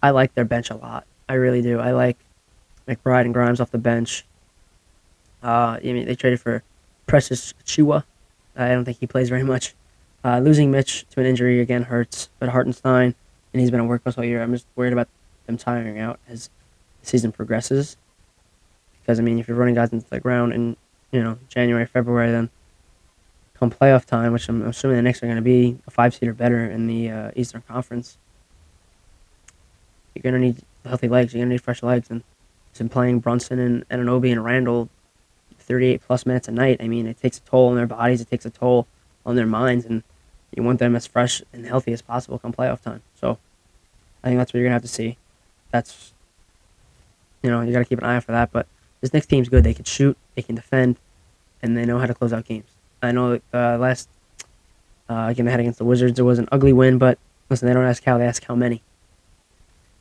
I 0.01 0.11
like 0.11 0.33
their 0.35 0.45
bench 0.45 0.71
a 0.71 0.77
lot. 0.77 1.07
I 1.29 1.35
really 1.35 1.61
do. 1.61 1.81
I 1.81 1.91
like 1.91 2.19
McBride 2.87 3.23
and 3.23 3.35
Grimes 3.35 3.61
off 3.61 3.73
the 3.73 3.79
bench. 3.79 4.25
Uh, 5.43 5.77
I 5.77 5.81
mean, 5.83 6.07
they 6.07 6.15
traded 6.15 6.41
for 6.41 6.63
Precious 7.09 7.53
Achiuwa. 7.55 8.05
I 8.55 8.69
don't 8.69 8.85
think 8.85 9.01
he 9.01 9.09
plays 9.09 9.29
very 9.29 9.43
much. 9.43 9.75
Uh, 10.23 10.39
losing 10.39 10.71
Mitch 10.71 11.05
to 11.11 11.21
an 11.21 11.27
injury 11.27 11.59
again 11.59 11.83
hurts, 11.83 12.29
but 12.39 12.49
Hartenstein, 12.51 13.17
and 13.53 13.61
he's 13.61 13.73
been 13.73 13.81
a 13.81 13.85
workhorse 13.85 14.17
all 14.17 14.25
year. 14.25 14.41
I'm 14.41 14.53
just 14.53 14.69
worried 14.77 14.93
about 14.93 15.09
them 15.47 15.57
tiring 15.57 15.99
out 15.99 16.21
as 16.29 16.49
the 17.01 17.09
season 17.09 17.33
progresses. 17.33 17.97
Because 19.01 19.19
I 19.19 19.25
mean, 19.25 19.41
if 19.41 19.49
you're 19.49 19.57
running 19.57 19.75
guys 19.75 19.93
into 19.93 20.09
the 20.09 20.21
ground 20.21 20.53
in 20.53 20.77
you 21.15 21.23
know 21.23 21.39
January, 21.49 21.87
February, 21.87 22.33
then 22.33 22.51
come 23.55 23.71
playoff 23.71 24.05
time, 24.05 24.33
which 24.33 24.49
I'm 24.49 24.67
assuming 24.67 24.97
the 24.97 25.03
Knicks 25.03 25.23
are 25.23 25.27
going 25.27 25.37
to 25.37 25.43
be 25.43 25.79
a 25.87 25.91
five 25.91 26.13
seed 26.13 26.29
or 26.29 26.35
better 26.35 26.69
in 26.69 26.89
the 26.89 27.09
uh, 27.09 27.31
Eastern 27.37 27.63
Conference, 27.63 28.19
you're 30.15 30.23
going 30.23 30.35
to 30.35 30.41
need 30.41 30.63
healthy 30.85 31.09
legs. 31.09 31.33
You're 31.33 31.41
going 31.41 31.51
to 31.51 31.55
need 31.55 31.63
fresh 31.63 31.83
legs, 31.83 32.11
and 32.11 32.25
been 32.77 32.89
playing 32.89 33.21
Brunson 33.21 33.61
and 33.61 33.89
Anunoby 33.89 34.33
and 34.33 34.45
Randle 34.45 34.89
38 35.61 36.03
plus 36.05 36.27
minutes 36.27 36.49
a 36.49 36.51
night. 36.51 36.79
I 36.81 36.89
mean, 36.89 37.07
it 37.07 37.21
takes 37.21 37.39
a 37.39 37.41
toll 37.43 37.69
on 37.69 37.77
their 37.77 37.87
bodies. 37.87 38.21
It 38.21 38.29
takes 38.29 38.45
a 38.45 38.51
toll 38.51 38.89
on 39.25 39.37
their 39.37 39.47
minds, 39.47 39.85
and 39.85 40.03
you 40.57 40.65
want 40.65 40.81
them 40.81 40.97
as 40.97 41.07
fresh 41.07 41.41
and 41.53 41.65
healthy 41.65 41.93
as 41.93 42.03
possible 42.03 42.41
come 42.41 42.53
playoff 42.53 42.83
time. 42.83 43.03
So 43.15 43.39
I 44.25 44.29
think 44.29 44.39
that's 44.39 44.53
what 44.53 44.59
you're 44.59 44.67
gonna 44.67 44.75
have 44.75 44.83
to 44.83 44.89
see. 44.89 45.17
That's 45.71 46.13
you 47.43 47.51
know 47.51 47.61
you 47.61 47.73
got 47.73 47.79
to 47.79 47.85
keep 47.85 47.99
an 47.99 48.05
eye 48.05 48.17
out 48.17 48.25
for 48.25 48.33
that. 48.33 48.51
But 48.51 48.67
this 49.01 49.13
next 49.13 49.27
team's 49.27 49.49
good. 49.49 49.63
They 49.63 49.75
can 49.75 49.85
shoot, 49.85 50.17
they 50.35 50.43
can 50.43 50.57
defend, 50.57 50.97
and 51.65 51.77
they 51.77 51.87
know 51.87 51.99
how 51.99 52.05
to 52.07 52.15
close 52.15 52.33
out 52.33 52.45
games. 52.45 52.71
I 53.03 53.11
know 53.11 53.41
uh, 53.53 53.79
last 53.79 54.09
uh, 55.09 55.33
game 55.33 55.47
they 55.47 55.51
had 55.51 55.61
against 55.61 55.79
the 55.79 55.85
Wizards, 55.85 56.19
it 56.19 56.23
was 56.23 56.39
an 56.39 56.47
ugly 56.53 56.75
win, 56.75 56.99
but 56.99 57.19
listen, 57.49 57.67
they 57.67 57.75
don't 57.75 57.87
ask 57.87 58.05
how, 58.05 58.19
they 58.19 58.27
ask 58.27 58.45
how 58.45 58.55
many. 58.55 58.83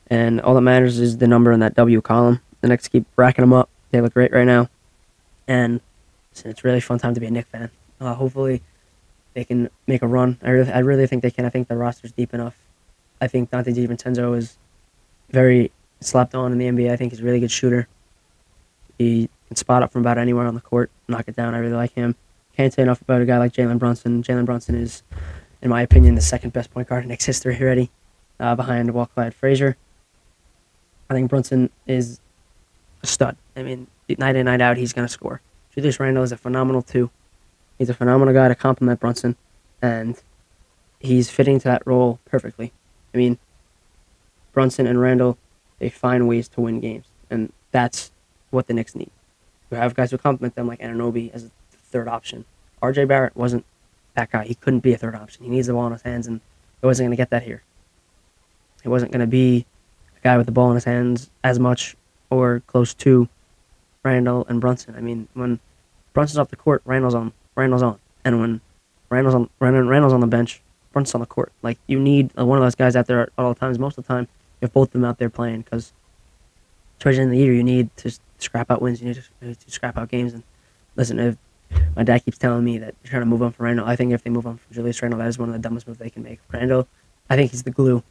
And 0.08 0.42
all 0.42 0.54
that 0.54 0.60
matters 0.60 1.00
is 1.00 1.16
the 1.16 1.26
number 1.26 1.52
in 1.52 1.60
that 1.60 1.74
W 1.74 2.02
column. 2.02 2.40
The 2.60 2.68
Knicks 2.68 2.86
keep 2.86 3.06
racking 3.16 3.42
them 3.42 3.54
up. 3.54 3.70
They 3.90 4.00
look 4.02 4.12
great 4.12 4.32
right 4.32 4.44
now, 4.44 4.68
and 5.48 5.80
listen, 6.32 6.50
it's 6.50 6.64
really 6.64 6.80
fun 6.80 6.98
time 6.98 7.14
to 7.14 7.20
be 7.20 7.26
a 7.26 7.30
Knick 7.30 7.46
fan. 7.46 7.70
Uh, 8.00 8.14
hopefully, 8.14 8.60
they 9.32 9.44
can 9.44 9.70
make 9.86 10.02
a 10.02 10.06
run. 10.06 10.38
I 10.42 10.50
really, 10.50 10.72
I 10.72 10.80
really 10.80 11.06
think 11.06 11.22
they 11.22 11.30
can. 11.30 11.44
I 11.46 11.48
think 11.48 11.68
the 11.68 11.76
roster's 11.76 12.12
deep 12.12 12.34
enough. 12.34 12.56
I 13.20 13.28
think 13.28 13.50
Donte 13.50 13.74
DiVincenzo 13.74 14.36
is 14.36 14.58
very 15.30 15.70
slapped 16.00 16.34
on 16.34 16.52
in 16.52 16.58
the 16.58 16.66
NBA. 16.66 16.90
I 16.90 16.96
think 16.96 17.12
he's 17.12 17.20
a 17.20 17.24
really 17.24 17.40
good 17.40 17.50
shooter. 17.50 17.88
He 18.98 19.30
can 19.54 19.58
spot 19.60 19.82
up 19.82 19.92
from 19.92 20.02
about 20.02 20.18
anywhere 20.18 20.46
on 20.46 20.54
the 20.54 20.60
court, 20.60 20.90
knock 21.06 21.28
it 21.28 21.36
down. 21.36 21.54
I 21.54 21.58
really 21.58 21.74
like 21.74 21.92
him. 21.92 22.16
Can't 22.56 22.72
say 22.72 22.82
enough 22.82 23.00
about 23.00 23.22
a 23.22 23.24
guy 23.24 23.38
like 23.38 23.52
Jalen 23.52 23.78
Brunson. 23.78 24.22
Jalen 24.22 24.44
Brunson 24.44 24.74
is, 24.74 25.02
in 25.62 25.70
my 25.70 25.82
opinion, 25.82 26.16
the 26.16 26.20
second 26.20 26.52
best 26.52 26.72
point 26.72 26.88
guard 26.88 27.04
in 27.04 27.08
Knicks 27.08 27.24
history 27.24 27.56
already, 27.60 27.90
uh, 28.40 28.54
behind 28.56 28.92
Walt 28.92 29.14
Clyde 29.14 29.34
Frazier. 29.34 29.76
I 31.08 31.14
think 31.14 31.30
Brunson 31.30 31.70
is 31.86 32.20
a 33.02 33.06
stud. 33.06 33.36
I 33.56 33.62
mean, 33.62 33.86
night 34.18 34.36
in, 34.36 34.46
night 34.46 34.60
out, 34.60 34.76
he's 34.76 34.92
going 34.92 35.06
to 35.06 35.12
score. 35.12 35.40
Julius 35.72 36.00
Randle 36.00 36.24
is 36.24 36.32
a 36.32 36.36
phenomenal 36.36 36.82
two. 36.82 37.10
He's 37.78 37.90
a 37.90 37.94
phenomenal 37.94 38.34
guy 38.34 38.48
to 38.48 38.54
complement 38.54 39.00
Brunson, 39.00 39.36
and 39.82 40.20
he's 41.00 41.30
fitting 41.30 41.58
to 41.60 41.64
that 41.64 41.86
role 41.86 42.18
perfectly. 42.24 42.72
I 43.12 43.18
mean, 43.18 43.38
Brunson 44.52 44.86
and 44.86 45.00
Randle, 45.00 45.38
they 45.78 45.90
find 45.90 46.28
ways 46.28 46.48
to 46.50 46.60
win 46.60 46.80
games, 46.80 47.06
and 47.30 47.52
that's 47.72 48.12
what 48.50 48.68
the 48.68 48.74
Knicks 48.74 48.94
need. 48.94 49.10
You 49.74 49.80
have 49.80 49.94
guys 49.94 50.12
who 50.12 50.18
complement 50.18 50.54
them, 50.54 50.68
like 50.68 50.78
Anunoby 50.78 51.32
as 51.34 51.44
a 51.44 51.50
third 51.90 52.06
option. 52.06 52.44
R.J. 52.80 53.06
Barrett 53.06 53.36
wasn't 53.36 53.64
that 54.14 54.30
guy. 54.30 54.44
He 54.44 54.54
couldn't 54.54 54.80
be 54.80 54.92
a 54.92 54.96
third 54.96 55.16
option. 55.16 55.42
He 55.42 55.50
needs 55.50 55.66
the 55.66 55.72
ball 55.72 55.86
in 55.86 55.92
his 55.92 56.02
hands, 56.02 56.28
and 56.28 56.40
he 56.80 56.86
wasn't 56.86 57.08
going 57.08 57.16
to 57.16 57.20
get 57.20 57.30
that 57.30 57.42
here. 57.42 57.64
He 58.82 58.88
wasn't 58.88 59.10
going 59.10 59.20
to 59.20 59.26
be 59.26 59.66
a 60.16 60.20
guy 60.20 60.36
with 60.36 60.46
the 60.46 60.52
ball 60.52 60.68
in 60.70 60.76
his 60.76 60.84
hands 60.84 61.28
as 61.42 61.58
much 61.58 61.96
or 62.30 62.62
close 62.68 62.94
to 62.94 63.28
Randle 64.04 64.46
and 64.48 64.60
Brunson. 64.60 64.94
I 64.96 65.00
mean, 65.00 65.26
when 65.34 65.58
Brunson's 66.12 66.38
off 66.38 66.50
the 66.50 66.56
court, 66.56 66.82
Randle's 66.84 67.16
on. 67.16 67.32
Randle's 67.56 67.82
on, 67.82 67.98
and 68.24 68.40
when 68.40 68.60
Randle's 69.10 69.34
on, 69.34 69.50
Randle's 69.58 70.12
on 70.12 70.20
the 70.20 70.28
bench, 70.28 70.62
Brunson's 70.92 71.16
on 71.16 71.20
the 71.20 71.26
court. 71.26 71.50
Like 71.62 71.78
you 71.88 71.98
need 71.98 72.32
one 72.36 72.58
of 72.58 72.64
those 72.64 72.76
guys 72.76 72.94
out 72.94 73.06
there 73.06 73.22
at 73.22 73.30
all 73.36 73.56
times. 73.56 73.80
Most 73.80 73.98
of 73.98 74.06
the 74.06 74.08
time, 74.08 74.28
you 74.60 74.66
have 74.66 74.72
both 74.72 74.88
of 74.88 74.92
them 74.92 75.04
out 75.04 75.18
there 75.18 75.30
playing 75.30 75.62
because 75.62 75.92
towards 77.00 77.16
the 77.16 77.22
end 77.22 77.32
of 77.32 77.36
the 77.36 77.42
year, 77.42 77.52
you 77.52 77.64
need 77.64 77.96
to 77.98 78.16
scrap 78.44 78.70
out 78.70 78.80
wins. 78.82 79.00
You 79.00 79.08
need 79.08 79.22
to, 79.40 79.70
scrap 79.70 79.96
out 79.98 80.08
games. 80.08 80.32
And 80.32 80.42
listen, 80.96 81.18
if 81.18 81.36
my 81.96 82.02
dad 82.02 82.24
keeps 82.24 82.38
telling 82.38 82.64
me 82.64 82.78
that 82.78 82.94
they're 83.02 83.10
trying 83.10 83.22
to 83.22 83.26
move 83.26 83.42
on 83.42 83.52
from 83.52 83.66
Randle, 83.66 83.86
I 83.86 83.96
think 83.96 84.12
if 84.12 84.22
they 84.22 84.30
move 84.30 84.46
on 84.46 84.58
from 84.58 84.74
Julius 84.74 85.00
Randle, 85.02 85.18
that 85.18 85.28
is 85.28 85.38
one 85.38 85.48
of 85.48 85.52
the 85.54 85.58
dumbest 85.58 85.86
moves 85.86 85.98
they 85.98 86.10
can 86.10 86.22
make. 86.22 86.40
Randle, 86.52 86.86
I 87.28 87.36
think 87.36 87.50
he's 87.50 87.62
the 87.62 87.70
glue 87.70 88.02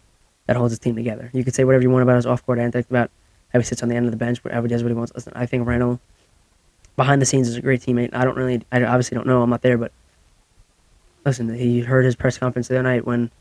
that 0.47 0.55
holds 0.55 0.71
his 0.71 0.79
team 0.79 0.95
together. 0.95 1.29
You 1.33 1.43
could 1.43 1.55
say 1.55 1.63
whatever 1.63 1.83
you 1.83 1.89
want 1.89 2.03
about 2.03 2.17
his 2.17 2.25
off-court 2.25 2.59
antics, 2.59 2.89
about 2.89 3.09
how 3.53 3.59
he 3.59 3.65
sits 3.65 3.83
on 3.83 3.89
the 3.89 3.95
end 3.95 4.05
of 4.05 4.11
the 4.11 4.17
bench, 4.17 4.43
whatever 4.43 4.67
he 4.67 4.69
does 4.69 4.83
what 4.83 4.89
he 4.89 4.95
wants. 4.95 5.13
Listen, 5.15 5.33
I 5.35 5.45
think 5.45 5.65
Randle, 5.67 5.99
behind 6.95 7.21
the 7.21 7.25
scenes, 7.25 7.47
is 7.47 7.55
a 7.55 7.61
great 7.61 7.81
teammate. 7.81 8.09
I 8.13 8.25
don't 8.25 8.35
really, 8.35 8.61
I 8.71 8.83
obviously 8.83 9.15
don't 9.15 9.27
know. 9.27 9.41
I'm 9.41 9.49
not 9.49 9.61
there, 9.61 9.77
but 9.77 9.91
listen, 11.25 11.53
he 11.53 11.81
heard 11.81 12.05
his 12.05 12.15
press 12.15 12.37
conference 12.37 12.67
the 12.67 12.75
other 12.75 12.83
night 12.83 13.05
when 13.05 13.31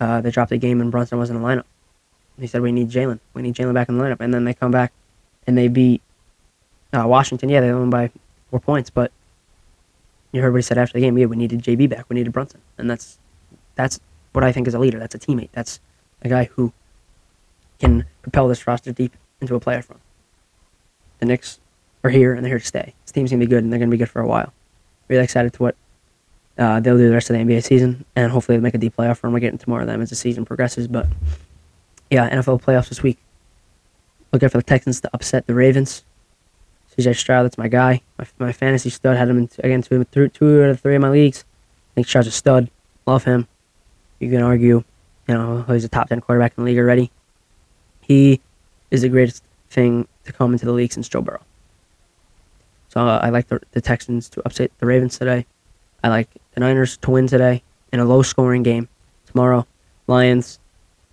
uh, 0.00 0.20
they 0.20 0.30
dropped 0.30 0.52
a 0.52 0.58
game 0.58 0.80
and 0.80 0.90
Brunson 0.90 1.18
wasn't 1.18 1.36
in 1.36 1.42
the 1.42 1.48
lineup. 1.48 1.64
He 2.38 2.46
said, 2.46 2.62
"We 2.62 2.72
need 2.72 2.90
Jalen. 2.90 3.20
We 3.32 3.42
need 3.42 3.54
Jalen 3.54 3.74
back 3.74 3.88
in 3.88 3.96
the 3.96 4.02
lineup." 4.02 4.16
And 4.20 4.34
then 4.34 4.44
they 4.44 4.54
come 4.54 4.72
back 4.72 4.92
and 5.46 5.56
they 5.56 5.68
beat 5.68 6.02
uh, 6.94 7.06
Washington. 7.06 7.48
Yeah, 7.48 7.60
they 7.60 7.72
won 7.72 7.90
by 7.90 8.10
four 8.50 8.60
points, 8.60 8.90
but 8.90 9.12
you 10.32 10.40
heard 10.40 10.52
what 10.52 10.58
he 10.58 10.62
said 10.62 10.78
after 10.78 10.94
the 10.94 11.00
game. 11.00 11.16
Yeah, 11.18 11.26
we 11.26 11.36
needed 11.36 11.62
JB 11.62 11.88
back. 11.88 12.06
We 12.08 12.14
needed 12.14 12.32
Brunson, 12.32 12.60
and 12.78 12.88
that's 12.88 13.18
that's 13.74 14.00
what 14.32 14.44
I 14.44 14.52
think 14.52 14.66
is 14.66 14.74
a 14.74 14.78
leader. 14.78 14.98
That's 14.98 15.14
a 15.14 15.18
teammate. 15.18 15.50
That's 15.52 15.80
a 16.22 16.28
guy 16.28 16.44
who 16.44 16.72
can 17.78 18.04
propel 18.22 18.48
this 18.48 18.66
roster 18.66 18.92
deep 18.92 19.16
into 19.40 19.54
a 19.54 19.60
playoff 19.60 19.90
run. 19.90 20.00
The 21.18 21.26
Knicks 21.26 21.60
are 22.02 22.10
here 22.10 22.34
and 22.34 22.44
they're 22.44 22.50
here 22.50 22.58
to 22.58 22.66
stay. 22.66 22.94
This 23.04 23.12
team's 23.12 23.30
gonna 23.30 23.40
be 23.40 23.46
good 23.46 23.62
and 23.62 23.72
they're 23.72 23.78
gonna 23.78 23.90
be 23.90 23.96
good 23.96 24.10
for 24.10 24.20
a 24.20 24.26
while. 24.26 24.52
Really 25.08 25.24
excited 25.24 25.52
to 25.54 25.62
what 25.62 25.76
uh, 26.58 26.80
they'll 26.80 26.96
do 26.96 27.08
the 27.08 27.14
rest 27.14 27.30
of 27.30 27.36
the 27.36 27.42
NBA 27.42 27.64
season, 27.64 28.04
and 28.14 28.30
hopefully 28.30 28.56
they'll 28.56 28.62
make 28.62 28.74
a 28.74 28.78
deep 28.78 28.96
playoff 28.96 29.22
run. 29.22 29.32
We'll 29.32 29.40
get 29.40 29.52
into 29.52 29.68
more 29.68 29.80
of 29.80 29.86
them 29.86 30.00
as 30.00 30.10
the 30.10 30.16
season 30.16 30.44
progresses. 30.44 30.86
But 30.86 31.06
yeah, 32.10 32.30
NFL 32.30 32.62
playoffs 32.62 32.88
this 32.88 33.02
week. 33.02 33.18
Looking 34.32 34.48
for 34.48 34.58
the 34.58 34.64
Texans 34.64 35.00
to 35.02 35.10
upset 35.12 35.46
the 35.46 35.54
Ravens. 35.54 36.04
CJ 36.96 37.16
Stroud, 37.16 37.44
that's 37.44 37.58
my 37.58 37.68
guy. 37.68 38.02
My, 38.18 38.26
my 38.38 38.52
fantasy 38.52 38.90
stud 38.90 39.16
had 39.16 39.28
him 39.28 39.38
in, 39.38 39.50
again 39.58 39.82
two, 39.82 40.62
out 40.62 40.70
of 40.70 40.80
three 40.80 40.94
of 40.94 41.02
my 41.02 41.10
leagues. 41.10 41.44
I 41.92 41.94
think 41.96 42.06
Stroud's 42.06 42.28
a 42.28 42.30
stud. 42.30 42.70
Love 43.06 43.24
him. 43.24 43.48
You 44.20 44.30
can 44.30 44.42
argue, 44.42 44.84
you 45.28 45.34
know, 45.34 45.62
he's 45.62 45.84
a 45.84 45.88
top 45.88 46.08
ten 46.08 46.20
quarterback 46.20 46.54
in 46.56 46.64
the 46.64 46.70
league 46.70 46.78
already. 46.78 47.10
He 48.00 48.40
is 48.90 49.02
the 49.02 49.08
greatest 49.08 49.42
thing 49.70 50.06
to 50.24 50.32
come 50.32 50.52
into 50.52 50.66
the 50.66 50.72
league 50.72 50.92
since 50.92 51.08
Joe 51.08 51.22
Burrow. 51.22 51.42
So 52.88 53.00
uh, 53.00 53.18
I 53.22 53.30
like 53.30 53.48
the, 53.48 53.60
the 53.72 53.80
Texans 53.80 54.28
to 54.30 54.42
upset 54.46 54.70
the 54.78 54.86
Ravens 54.86 55.18
today. 55.18 55.46
I 56.04 56.08
like 56.08 56.28
the 56.52 56.60
Niners 56.60 56.96
to 56.98 57.10
win 57.10 57.26
today 57.26 57.62
in 57.92 57.98
a 57.98 58.04
low-scoring 58.04 58.62
game. 58.62 58.88
Tomorrow, 59.26 59.66
Lions 60.06 60.60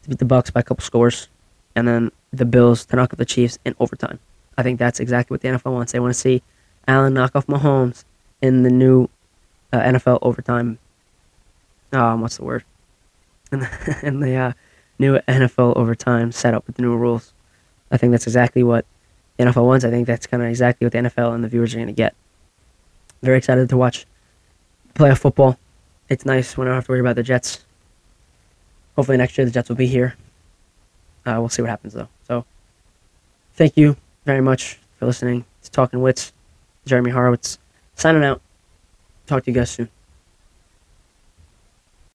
to 0.04 0.10
beat 0.10 0.20
the 0.20 0.26
Bucs 0.26 0.54
by 0.54 0.60
a 0.60 0.64
couple 0.64 0.84
scores, 0.84 1.28
and 1.76 1.88
then 1.88 2.12
the 2.32 2.46
Bills 2.46 2.86
to 2.86 2.96
knock 2.96 3.14
out 3.14 3.18
the 3.18 3.26
Chiefs 3.26 3.58
in 3.66 3.76
overtime. 3.80 4.20
I 4.58 4.64
think 4.64 4.80
that's 4.80 5.00
exactly 5.00 5.34
what 5.34 5.42
the 5.42 5.50
NFL 5.50 5.74
wants. 5.74 5.92
They 5.92 6.00
want 6.00 6.14
to 6.14 6.20
see 6.20 6.42
Allen 6.88 7.14
knock 7.14 7.36
off 7.36 7.48
Mahomes 7.48 8.04
in 8.42 8.64
the 8.64 8.70
new 8.70 9.08
uh, 9.72 9.80
NFL 9.80 10.20
overtime. 10.22 10.78
Um, 11.92 12.22
what's 12.22 12.38
the 12.38 12.44
word? 12.44 12.64
In 13.52 13.60
the, 13.62 14.00
in 14.04 14.20
the 14.20 14.36
uh, 14.36 14.54
new 15.00 15.20
NFL 15.20 15.76
overtime 15.78 16.32
setup 16.32 16.68
with 16.68 16.78
the 16.78 16.82
new 16.82 16.96
rules. 16.96 17.34
I 17.92 17.98
think 17.98 18.12
that's 18.12 18.28
exactly 18.28 18.64
what 18.64 18.86
the 19.38 19.46
NFL 19.46 19.66
wants. 19.66 19.86
I 19.86 19.90
think 19.90 20.08
that's 20.08 20.28
kind 20.28 20.44
of 20.44 20.50
exactly 20.50 20.86
what 20.86 20.94
the 20.94 21.00
NFL 21.00 21.34
and 21.34 21.44
the 21.44 21.48
viewers 21.48 21.74
are 21.74 21.78
going 21.78 21.88
to 21.88 21.94
get. 21.94 22.16
Very 23.22 23.38
excited 23.38 23.70
to 23.70 23.78
watch 23.78 24.06
playoff 24.96 25.20
football. 25.20 25.58
It's 26.10 26.26
nice 26.26 26.58
when 26.58 26.68
I 26.68 26.72
don't 26.72 26.78
have 26.78 26.86
to 26.86 26.92
worry 26.92 27.02
about 27.02 27.16
the 27.16 27.24
Jets. 27.24 27.64
Hopefully 28.96 29.18
next 29.18 29.38
year 29.38 29.46
the 29.46 29.52
Jets 29.52 29.70
will 29.70 29.76
be 29.76 29.88
here. 29.88 30.16
Uh, 31.26 31.36
we'll 31.40 31.50
see 31.50 31.62
what 31.62 31.70
happens 31.70 31.94
though. 31.94 32.08
So, 32.28 32.46
thank 33.54 33.78
you 33.78 33.96
very 34.26 34.42
much 34.42 34.80
for 34.98 35.06
listening 35.06 35.46
to 35.64 35.72
Talking 35.72 36.00
Witz. 36.00 36.32
Jeremy 36.86 37.12
Horowitz 37.12 37.60
signing 37.96 38.24
out. 38.24 38.42
Talk 39.28 39.44
to 39.46 39.52
you 39.52 39.56
guys 39.56 39.70
soon. 39.70 39.90